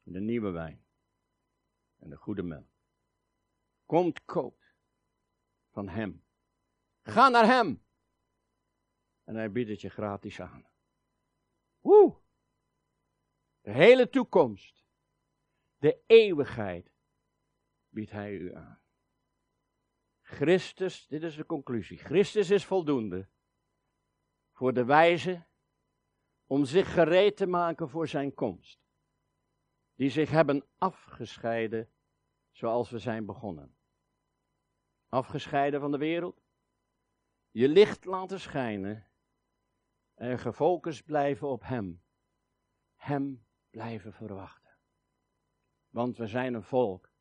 De 0.03 0.20
nieuwe 0.20 0.50
wijn 0.50 0.85
en 1.98 2.11
de 2.11 2.16
goede 2.16 2.42
melk. 2.42 2.68
Komt, 3.87 4.24
koopt 4.24 4.74
van 5.70 5.88
hem. 5.88 6.24
Ga 7.03 7.29
naar 7.29 7.46
hem. 7.46 7.85
En 9.24 9.35
hij 9.35 9.53
biedt 9.53 9.70
het 9.70 9.81
je 9.81 9.88
gratis 9.88 10.40
aan. 10.40 10.66
Woe! 11.81 12.16
De 13.61 13.72
hele 13.72 14.09
toekomst, 14.09 14.85
de 15.77 16.03
eeuwigheid, 16.07 16.92
biedt 17.88 18.11
hij 18.11 18.33
u 18.33 18.55
aan. 18.55 18.83
Christus, 20.34 21.06
dit 21.06 21.22
is 21.22 21.36
de 21.36 21.46
conclusie. 21.46 21.98
Christus 21.98 22.50
is 22.50 22.64
voldoende 22.64 23.28
voor 24.52 24.72
de 24.72 24.84
wijze 24.84 25.46
om 26.46 26.64
zich 26.64 26.92
gereed 26.92 27.36
te 27.36 27.46
maken 27.46 27.88
voor 27.88 28.08
zijn 28.08 28.34
komst. 28.34 28.80
Die 29.94 30.10
zich 30.10 30.30
hebben 30.30 30.66
afgescheiden 30.78 31.92
zoals 32.50 32.90
we 32.90 32.98
zijn 32.98 33.26
begonnen. 33.26 33.76
Afgescheiden 35.08 35.80
van 35.80 35.90
de 35.90 35.98
wereld. 35.98 36.42
Je 37.50 37.68
licht 37.68 38.04
laten 38.04 38.40
schijnen 38.40 39.10
en 40.14 40.38
gefocust 40.38 41.04
blijven 41.04 41.48
op 41.48 41.62
Hem. 41.62 42.02
Hem 42.94 43.46
blijven 43.70 44.12
verwachten. 44.12 44.76
Want 45.88 46.16
we 46.16 46.26
zijn 46.26 46.54
een 46.54 46.62
volk 46.62 47.12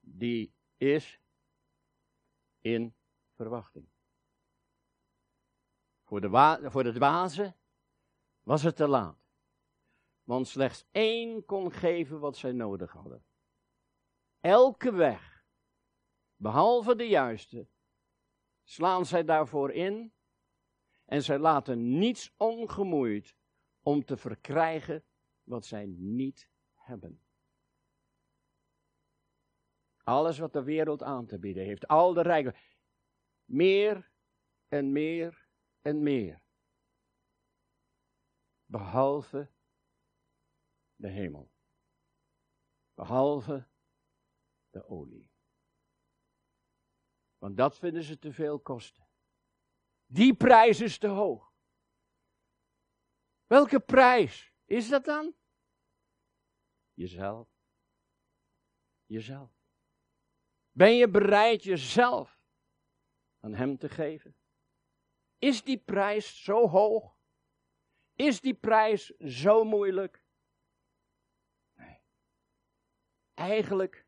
die 0.00 0.54
is 0.76 1.20
in 2.60 2.94
verwachting. 3.34 3.88
Voor 6.04 6.20
de, 6.20 6.60
voor 6.70 6.82
de 6.82 6.92
dwazen 6.92 7.56
was 8.42 8.62
het 8.62 8.76
te 8.76 8.88
laat. 8.88 9.18
Want 10.22 10.48
slechts 10.48 10.86
één 10.90 11.44
kon 11.44 11.72
geven 11.72 12.20
wat 12.20 12.36
zij 12.36 12.52
nodig 12.52 12.92
hadden. 12.92 13.24
Elke 14.40 14.92
weg, 14.92 15.44
behalve 16.36 16.96
de 16.96 17.08
juiste, 17.08 17.68
slaan 18.64 19.06
zij 19.06 19.24
daarvoor 19.24 19.72
in 19.72 20.12
en 21.04 21.22
zij 21.22 21.38
laten 21.38 21.98
niets 21.98 22.34
ongemoeid 22.36 23.36
om 23.82 24.04
te 24.04 24.16
verkrijgen 24.16 25.04
wat 25.42 25.66
zij 25.66 25.86
niet 25.86 26.50
hebben. 26.74 27.22
Alles 30.08 30.38
wat 30.38 30.52
de 30.52 30.62
wereld 30.62 31.02
aan 31.02 31.26
te 31.26 31.38
bieden 31.38 31.64
heeft, 31.64 31.86
al 31.86 32.12
de 32.12 32.22
rijken, 32.22 32.54
meer 33.44 34.10
en 34.68 34.92
meer 34.92 35.48
en 35.80 36.02
meer. 36.02 36.42
Behalve 38.64 39.50
de 40.94 41.08
hemel. 41.08 41.50
Behalve 42.94 43.68
de 44.70 44.86
olie. 44.86 45.30
Want 47.38 47.56
dat 47.56 47.78
vinden 47.78 48.02
ze 48.02 48.18
te 48.18 48.32
veel 48.32 48.60
kosten. 48.60 49.08
Die 50.06 50.34
prijs 50.34 50.80
is 50.80 50.98
te 50.98 51.08
hoog. 51.08 51.52
Welke 53.46 53.80
prijs 53.80 54.52
is 54.64 54.88
dat 54.88 55.04
dan? 55.04 55.34
Jezelf. 56.92 57.48
Jezelf. 59.04 59.57
Ben 60.78 60.96
je 60.96 61.08
bereid 61.08 61.62
jezelf 61.62 62.40
aan 63.40 63.54
Hem 63.54 63.78
te 63.78 63.88
geven? 63.88 64.36
Is 65.38 65.64
die 65.64 65.78
prijs 65.78 66.42
zo 66.44 66.68
hoog? 66.68 67.16
Is 68.14 68.40
die 68.40 68.54
prijs 68.54 69.06
zo 69.16 69.64
moeilijk? 69.64 70.22
Nee. 71.74 72.00
Eigenlijk 73.34 74.06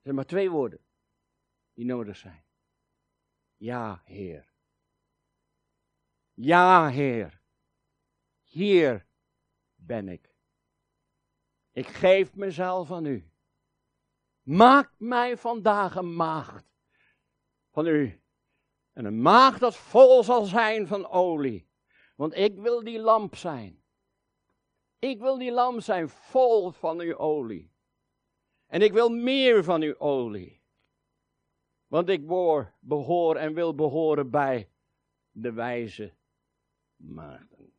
zijn 0.00 0.14
maar 0.14 0.26
twee 0.26 0.50
woorden 0.50 0.84
die 1.72 1.84
nodig 1.84 2.16
zijn. 2.16 2.44
Ja, 3.56 4.02
Heer. 4.04 4.52
Ja, 6.34 6.88
Heer. 6.88 7.42
Hier 8.42 9.06
ben 9.74 10.08
ik. 10.08 10.34
Ik 11.70 11.86
geef 11.86 12.34
mezelf 12.34 12.90
aan 12.90 13.06
u. 13.06 13.31
Maak 14.42 14.92
mij 14.98 15.36
vandaag 15.36 15.94
een 15.94 16.16
maagd 16.16 16.66
van 17.70 17.86
u. 17.86 18.22
En 18.92 19.04
een 19.04 19.22
maagd 19.22 19.60
dat 19.60 19.76
vol 19.76 20.22
zal 20.22 20.44
zijn 20.44 20.86
van 20.86 21.08
olie. 21.08 21.68
Want 22.16 22.36
ik 22.36 22.58
wil 22.58 22.84
die 22.84 22.98
lamp 22.98 23.36
zijn. 23.36 23.82
Ik 24.98 25.20
wil 25.20 25.38
die 25.38 25.52
lamp 25.52 25.80
zijn 25.80 26.08
vol 26.08 26.70
van 26.70 27.00
uw 27.00 27.16
olie. 27.16 27.72
En 28.66 28.82
ik 28.82 28.92
wil 28.92 29.08
meer 29.08 29.64
van 29.64 29.82
uw 29.82 29.98
olie. 29.98 30.62
Want 31.86 32.08
ik 32.08 32.26
behoor, 32.26 32.74
behoor 32.80 33.36
en 33.36 33.54
wil 33.54 33.74
behoren 33.74 34.30
bij 34.30 34.70
de 35.30 35.52
wijze 35.52 36.14
maagden. 36.96 37.74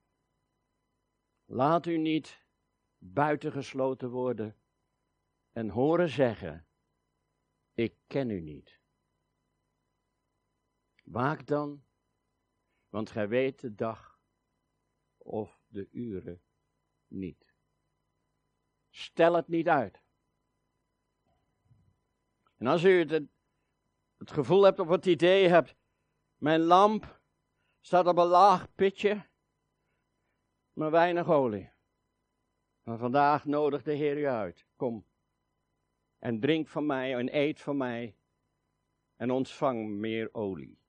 Laat 1.45 1.85
u 1.85 1.97
niet 1.97 2.45
buitengesloten 2.97 4.09
worden 4.09 4.57
en 5.53 5.69
horen 5.69 6.09
zeggen: 6.09 6.67
Ik 7.73 7.95
ken 8.07 8.29
u 8.29 8.41
niet. 8.41 8.79
Waak 11.03 11.47
dan, 11.47 11.85
want 12.89 13.09
gij 13.09 13.27
weet 13.27 13.59
de 13.59 13.75
dag 13.75 14.19
of 15.17 15.61
de 15.67 15.89
uren 15.91 16.43
niet. 17.07 17.53
Stel 18.89 19.33
het 19.33 19.47
niet 19.47 19.67
uit. 19.67 20.01
En 22.55 22.67
als 22.67 22.83
u 22.83 22.99
het, 22.99 23.29
het 24.17 24.31
gevoel 24.31 24.63
hebt 24.63 24.79
of 24.79 24.87
het 24.87 25.05
idee 25.05 25.47
hebt, 25.47 25.75
mijn 26.37 26.61
lamp 26.61 27.21
staat 27.79 28.07
op 28.07 28.17
een 28.17 28.27
laag 28.27 28.75
pitje, 28.75 29.29
maar 30.73 30.91
weinig 30.91 31.29
olie. 31.29 31.71
Maar 32.83 32.97
vandaag 32.97 33.45
nodigt 33.45 33.85
de 33.85 33.93
Heer 33.93 34.17
u 34.17 34.25
uit. 34.25 34.65
Kom 34.75 35.05
en 36.23 36.39
drink 36.39 36.67
van 36.67 36.85
mij 36.85 37.15
en 37.15 37.35
eet 37.35 37.61
van 37.61 37.77
mij 37.77 38.15
en 39.15 39.31
ontvang 39.31 39.89
meer 39.89 40.33
olie. 40.33 40.79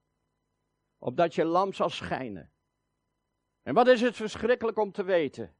Opdat 0.99 1.35
je 1.35 1.45
lamp 1.45 1.75
zal 1.75 1.91
schijnen. 1.91 2.53
En 3.63 3.75
wat 3.75 3.87
is 3.87 4.01
het 4.01 4.17
verschrikkelijk 4.17 4.79
om 4.79 4.93
te 4.93 5.03
weten? 5.03 5.57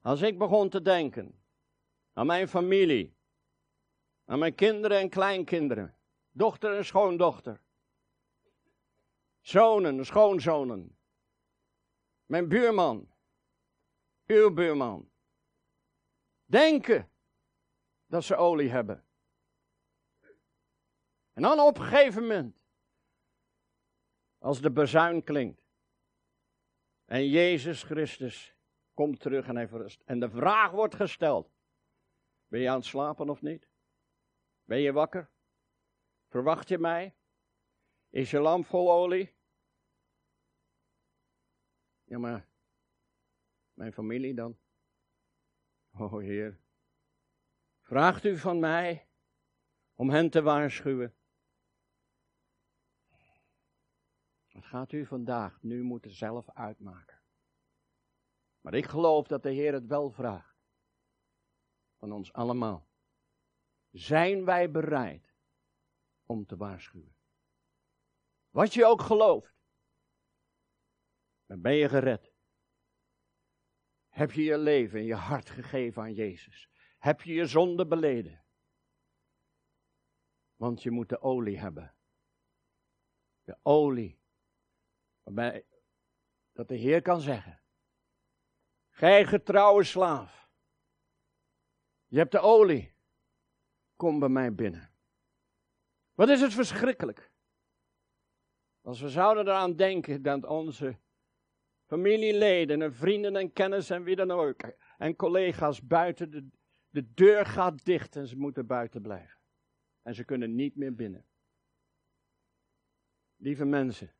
Als 0.00 0.22
ik 0.22 0.38
begon 0.38 0.68
te 0.68 0.82
denken 0.82 1.42
aan 2.12 2.26
mijn 2.26 2.48
familie, 2.48 3.16
aan 4.24 4.38
mijn 4.38 4.54
kinderen 4.54 4.98
en 4.98 5.08
kleinkinderen, 5.08 5.96
dochter 6.30 6.76
en 6.76 6.84
schoondochter, 6.84 7.60
zonen, 9.40 10.06
schoonzonen, 10.06 10.98
mijn 12.26 12.48
buurman, 12.48 13.12
uw 14.26 14.52
buurman. 14.52 15.10
Denken 16.44 17.10
dat 18.08 18.24
ze 18.24 18.36
olie 18.36 18.70
hebben. 18.70 19.04
En 21.32 21.42
dan 21.42 21.60
op 21.60 21.78
een 21.78 21.84
gegeven 21.84 22.22
moment, 22.22 22.56
als 24.38 24.60
de 24.60 24.70
bezuin 24.70 25.24
klinkt, 25.24 25.66
en 27.04 27.28
Jezus 27.28 27.82
Christus 27.82 28.56
komt 28.94 29.20
terug 29.20 29.46
en 29.46 29.56
hij 29.56 29.68
verrust, 29.68 30.02
en 30.04 30.20
de 30.20 30.30
vraag 30.30 30.70
wordt 30.70 30.94
gesteld, 30.94 31.52
ben 32.46 32.60
je 32.60 32.68
aan 32.68 32.76
het 32.76 32.84
slapen 32.84 33.28
of 33.28 33.42
niet? 33.42 33.68
Ben 34.64 34.78
je 34.78 34.92
wakker? 34.92 35.30
Verwacht 36.28 36.68
je 36.68 36.78
mij? 36.78 37.14
Is 38.08 38.30
je 38.30 38.40
lamp 38.40 38.66
vol 38.66 38.92
olie? 38.92 39.34
Ja, 42.04 42.18
maar 42.18 42.48
mijn 43.72 43.92
familie 43.92 44.34
dan? 44.34 44.58
O 45.92 46.18
Heer, 46.18 46.60
vraagt 47.88 48.24
u 48.24 48.38
van 48.38 48.58
mij 48.58 49.08
om 49.94 50.10
hen 50.10 50.30
te 50.30 50.42
waarschuwen? 50.42 51.14
Dat 54.48 54.64
gaat 54.64 54.92
u 54.92 55.06
vandaag 55.06 55.62
nu 55.62 55.82
moeten 55.82 56.10
zelf 56.10 56.50
uitmaken. 56.50 57.22
Maar 58.60 58.74
ik 58.74 58.86
geloof 58.86 59.26
dat 59.26 59.42
de 59.42 59.50
Heer 59.50 59.72
het 59.72 59.86
wel 59.86 60.10
vraagt. 60.10 60.56
Van 61.96 62.12
ons 62.12 62.32
allemaal. 62.32 62.88
Zijn 63.90 64.44
wij 64.44 64.70
bereid 64.70 65.34
om 66.26 66.46
te 66.46 66.56
waarschuwen? 66.56 67.16
Wat 68.50 68.74
je 68.74 68.84
ook 68.84 69.00
gelooft. 69.00 69.54
Dan 71.46 71.60
ben 71.60 71.74
je 71.74 71.88
gered. 71.88 72.32
Heb 74.08 74.32
je 74.32 74.42
je 74.42 74.58
leven 74.58 74.98
en 74.98 75.04
je 75.04 75.14
hart 75.14 75.50
gegeven 75.50 76.02
aan 76.02 76.14
Jezus? 76.14 76.70
Heb 76.98 77.22
je 77.22 77.32
je 77.32 77.46
zonde 77.46 77.86
beleden? 77.86 78.44
Want 80.56 80.82
je 80.82 80.90
moet 80.90 81.08
de 81.08 81.20
olie 81.20 81.58
hebben. 81.58 81.94
De 83.44 83.58
olie. 83.62 84.20
Waarbij 85.22 85.66
dat 86.52 86.68
de 86.68 86.76
Heer 86.76 87.02
kan 87.02 87.20
zeggen. 87.20 87.60
Gij 88.90 89.26
getrouwe 89.26 89.84
slaaf. 89.84 90.48
Je 92.06 92.18
hebt 92.18 92.32
de 92.32 92.40
olie. 92.40 92.94
Kom 93.96 94.18
bij 94.18 94.28
mij 94.28 94.54
binnen. 94.54 94.92
Wat 96.14 96.28
is 96.28 96.40
het 96.40 96.52
verschrikkelijk. 96.52 97.30
Als 98.80 99.00
we 99.00 99.08
zouden 99.08 99.46
eraan 99.46 99.76
denken 99.76 100.22
dat 100.22 100.44
onze 100.44 100.98
familieleden 101.86 102.82
en 102.82 102.94
vrienden 102.94 103.36
en 103.36 103.52
kennis 103.52 103.90
en 103.90 104.02
wie 104.02 104.16
dan 104.16 104.30
ook 104.30 104.60
en 104.98 105.16
collega's 105.16 105.86
buiten 105.86 106.30
de, 106.30 106.48
de 106.90 107.14
deur 107.14 107.46
gaat 107.46 107.84
dicht 107.84 108.16
en 108.16 108.26
ze 108.26 108.36
moeten 108.36 108.66
buiten 108.66 109.02
blijven. 109.02 109.38
En 110.02 110.14
ze 110.14 110.24
kunnen 110.24 110.54
niet 110.54 110.76
meer 110.76 110.94
binnen. 110.94 111.26
Lieve 113.36 113.64
mensen, 113.64 114.14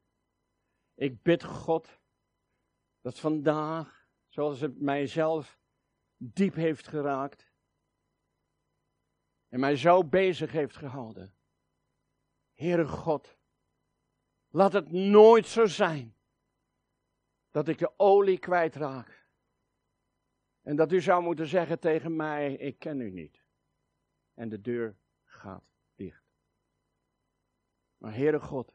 ik 0.94 1.22
bid 1.22 1.44
God 1.44 2.00
dat 3.00 3.18
vandaag, 3.18 4.08
zoals 4.28 4.60
het 4.60 4.80
mijzelf 4.80 5.60
diep 6.16 6.54
heeft 6.54 6.88
geraakt 6.88 7.52
en 9.48 9.60
mij 9.60 9.76
zo 9.76 10.04
bezig 10.04 10.52
heeft 10.52 10.76
gehouden. 10.76 11.34
Heere 12.52 12.86
God, 12.86 13.38
laat 14.48 14.72
het 14.72 14.90
nooit 14.90 15.46
zo 15.46 15.66
zijn 15.66 16.16
dat 17.50 17.68
ik 17.68 17.78
de 17.78 17.98
olie 17.98 18.38
kwijtraak. 18.38 19.17
En 20.68 20.76
dat 20.76 20.92
u 20.92 21.00
zou 21.00 21.22
moeten 21.22 21.46
zeggen 21.46 21.78
tegen 21.78 22.16
mij, 22.16 22.54
ik 22.54 22.78
ken 22.78 23.00
u 23.00 23.10
niet. 23.10 23.42
En 24.34 24.48
de 24.48 24.60
deur 24.60 24.96
gaat 25.24 25.64
dicht. 25.94 26.22
Maar 27.96 28.14
Heere 28.14 28.40
God, 28.40 28.74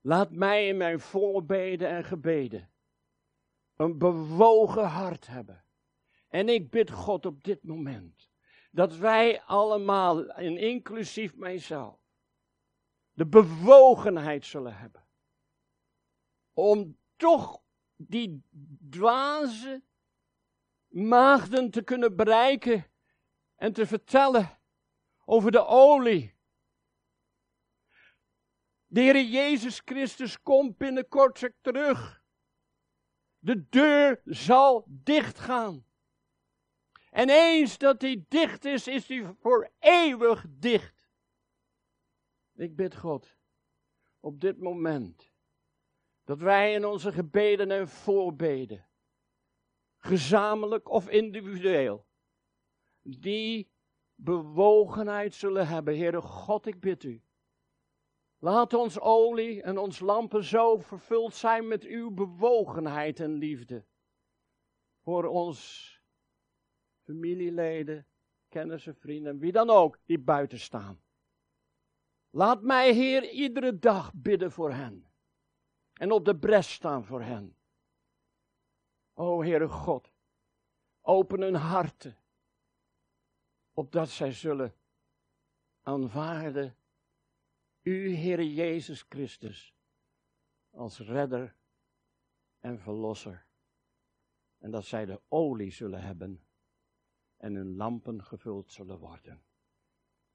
laat 0.00 0.30
mij 0.30 0.68
in 0.68 0.76
mijn 0.76 1.00
voorbeden 1.00 1.88
en 1.88 2.04
gebeden 2.04 2.70
een 3.76 3.98
bewogen 3.98 4.84
hart 4.84 5.26
hebben. 5.26 5.64
En 6.28 6.48
ik 6.48 6.70
bid 6.70 6.90
God 6.90 7.26
op 7.26 7.44
dit 7.44 7.62
moment 7.62 8.30
dat 8.70 8.96
wij 8.96 9.42
allemaal, 9.42 10.26
en 10.26 10.56
inclusief 10.56 11.36
mijzelf, 11.36 12.00
de 13.12 13.26
bewogenheid 13.26 14.46
zullen 14.46 14.76
hebben. 14.76 15.06
Om 16.52 16.98
toch 17.16 17.62
die 17.96 18.42
dwaze 18.90 19.88
maagden 20.90 21.70
te 21.70 21.82
kunnen 21.82 22.16
bereiken 22.16 22.86
en 23.56 23.72
te 23.72 23.86
vertellen 23.86 24.58
over 25.24 25.50
de 25.50 25.66
olie. 25.66 26.38
De 28.86 29.00
Heer 29.00 29.22
Jezus 29.22 29.82
Christus 29.84 30.42
komt 30.42 30.76
binnenkort 30.76 31.50
terug. 31.60 32.22
De 33.38 33.68
deur 33.68 34.20
zal 34.24 34.84
dichtgaan. 34.88 35.86
En 37.10 37.28
eens 37.28 37.78
dat 37.78 38.00
die 38.00 38.24
dicht 38.28 38.64
is, 38.64 38.86
is 38.86 39.06
die 39.06 39.24
voor 39.40 39.70
eeuwig 39.78 40.44
dicht. 40.48 41.08
Ik 42.54 42.76
bid 42.76 42.96
God 42.96 43.36
op 44.20 44.40
dit 44.40 44.58
moment 44.58 45.32
dat 46.24 46.38
wij 46.38 46.74
in 46.74 46.84
onze 46.84 47.12
gebeden 47.12 47.70
en 47.70 47.88
voorbeden, 47.88 48.88
gezamenlijk 50.00 50.88
of 50.88 51.08
individueel, 51.08 52.06
die 53.02 53.70
bewogenheid 54.14 55.34
zullen 55.34 55.68
hebben. 55.68 55.96
Heere 55.98 56.20
God, 56.20 56.66
ik 56.66 56.80
bid 56.80 57.02
u. 57.02 57.22
Laat 58.38 58.74
ons 58.74 59.00
olie 59.00 59.62
en 59.62 59.78
ons 59.78 59.98
lampen 59.98 60.44
zo 60.44 60.78
vervuld 60.78 61.34
zijn 61.34 61.68
met 61.68 61.84
uw 61.84 62.10
bewogenheid 62.10 63.20
en 63.20 63.32
liefde. 63.32 63.84
Voor 65.02 65.24
ons 65.24 65.88
familieleden, 67.02 68.06
kennissen, 68.48 68.94
vrienden, 68.96 69.38
wie 69.38 69.52
dan 69.52 69.70
ook, 69.70 69.98
die 70.04 70.18
buiten 70.18 70.58
staan. 70.58 71.02
Laat 72.30 72.62
mij, 72.62 72.92
Heer, 72.92 73.30
iedere 73.30 73.78
dag 73.78 74.14
bidden 74.14 74.52
voor 74.52 74.72
hen. 74.72 75.10
En 75.92 76.12
op 76.12 76.24
de 76.24 76.38
bres 76.38 76.72
staan 76.72 77.04
voor 77.04 77.22
hen. 77.22 77.56
O 79.20 79.42
Heere 79.42 79.68
God, 79.68 80.12
open 81.00 81.42
hun 81.42 81.54
harten, 81.54 82.16
opdat 83.72 84.08
zij 84.08 84.32
zullen 84.32 84.74
aanvaarden 85.82 86.76
U, 87.82 88.14
Heere 88.16 88.54
Jezus 88.54 89.02
Christus, 89.08 89.74
als 90.70 90.98
redder 90.98 91.56
en 92.58 92.78
verlosser. 92.78 93.46
En 94.58 94.70
dat 94.70 94.84
zij 94.84 95.04
de 95.04 95.20
olie 95.28 95.70
zullen 95.70 96.02
hebben 96.02 96.46
en 97.36 97.54
hun 97.54 97.76
lampen 97.76 98.24
gevuld 98.24 98.70
zullen 98.70 98.98
worden. 98.98 99.42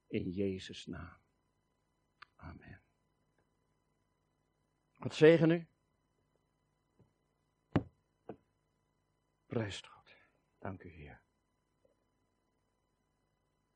In 0.08 0.30
Jezus' 0.30 0.86
naam. 0.86 1.18
Amen. 2.36 2.82
God 4.92 5.14
zegen 5.14 5.50
u. 5.50 5.68
Prijs 9.56 9.82
God. 9.82 10.16
Dank 10.60 10.84
u, 10.84 10.90
Heer. 10.90 11.15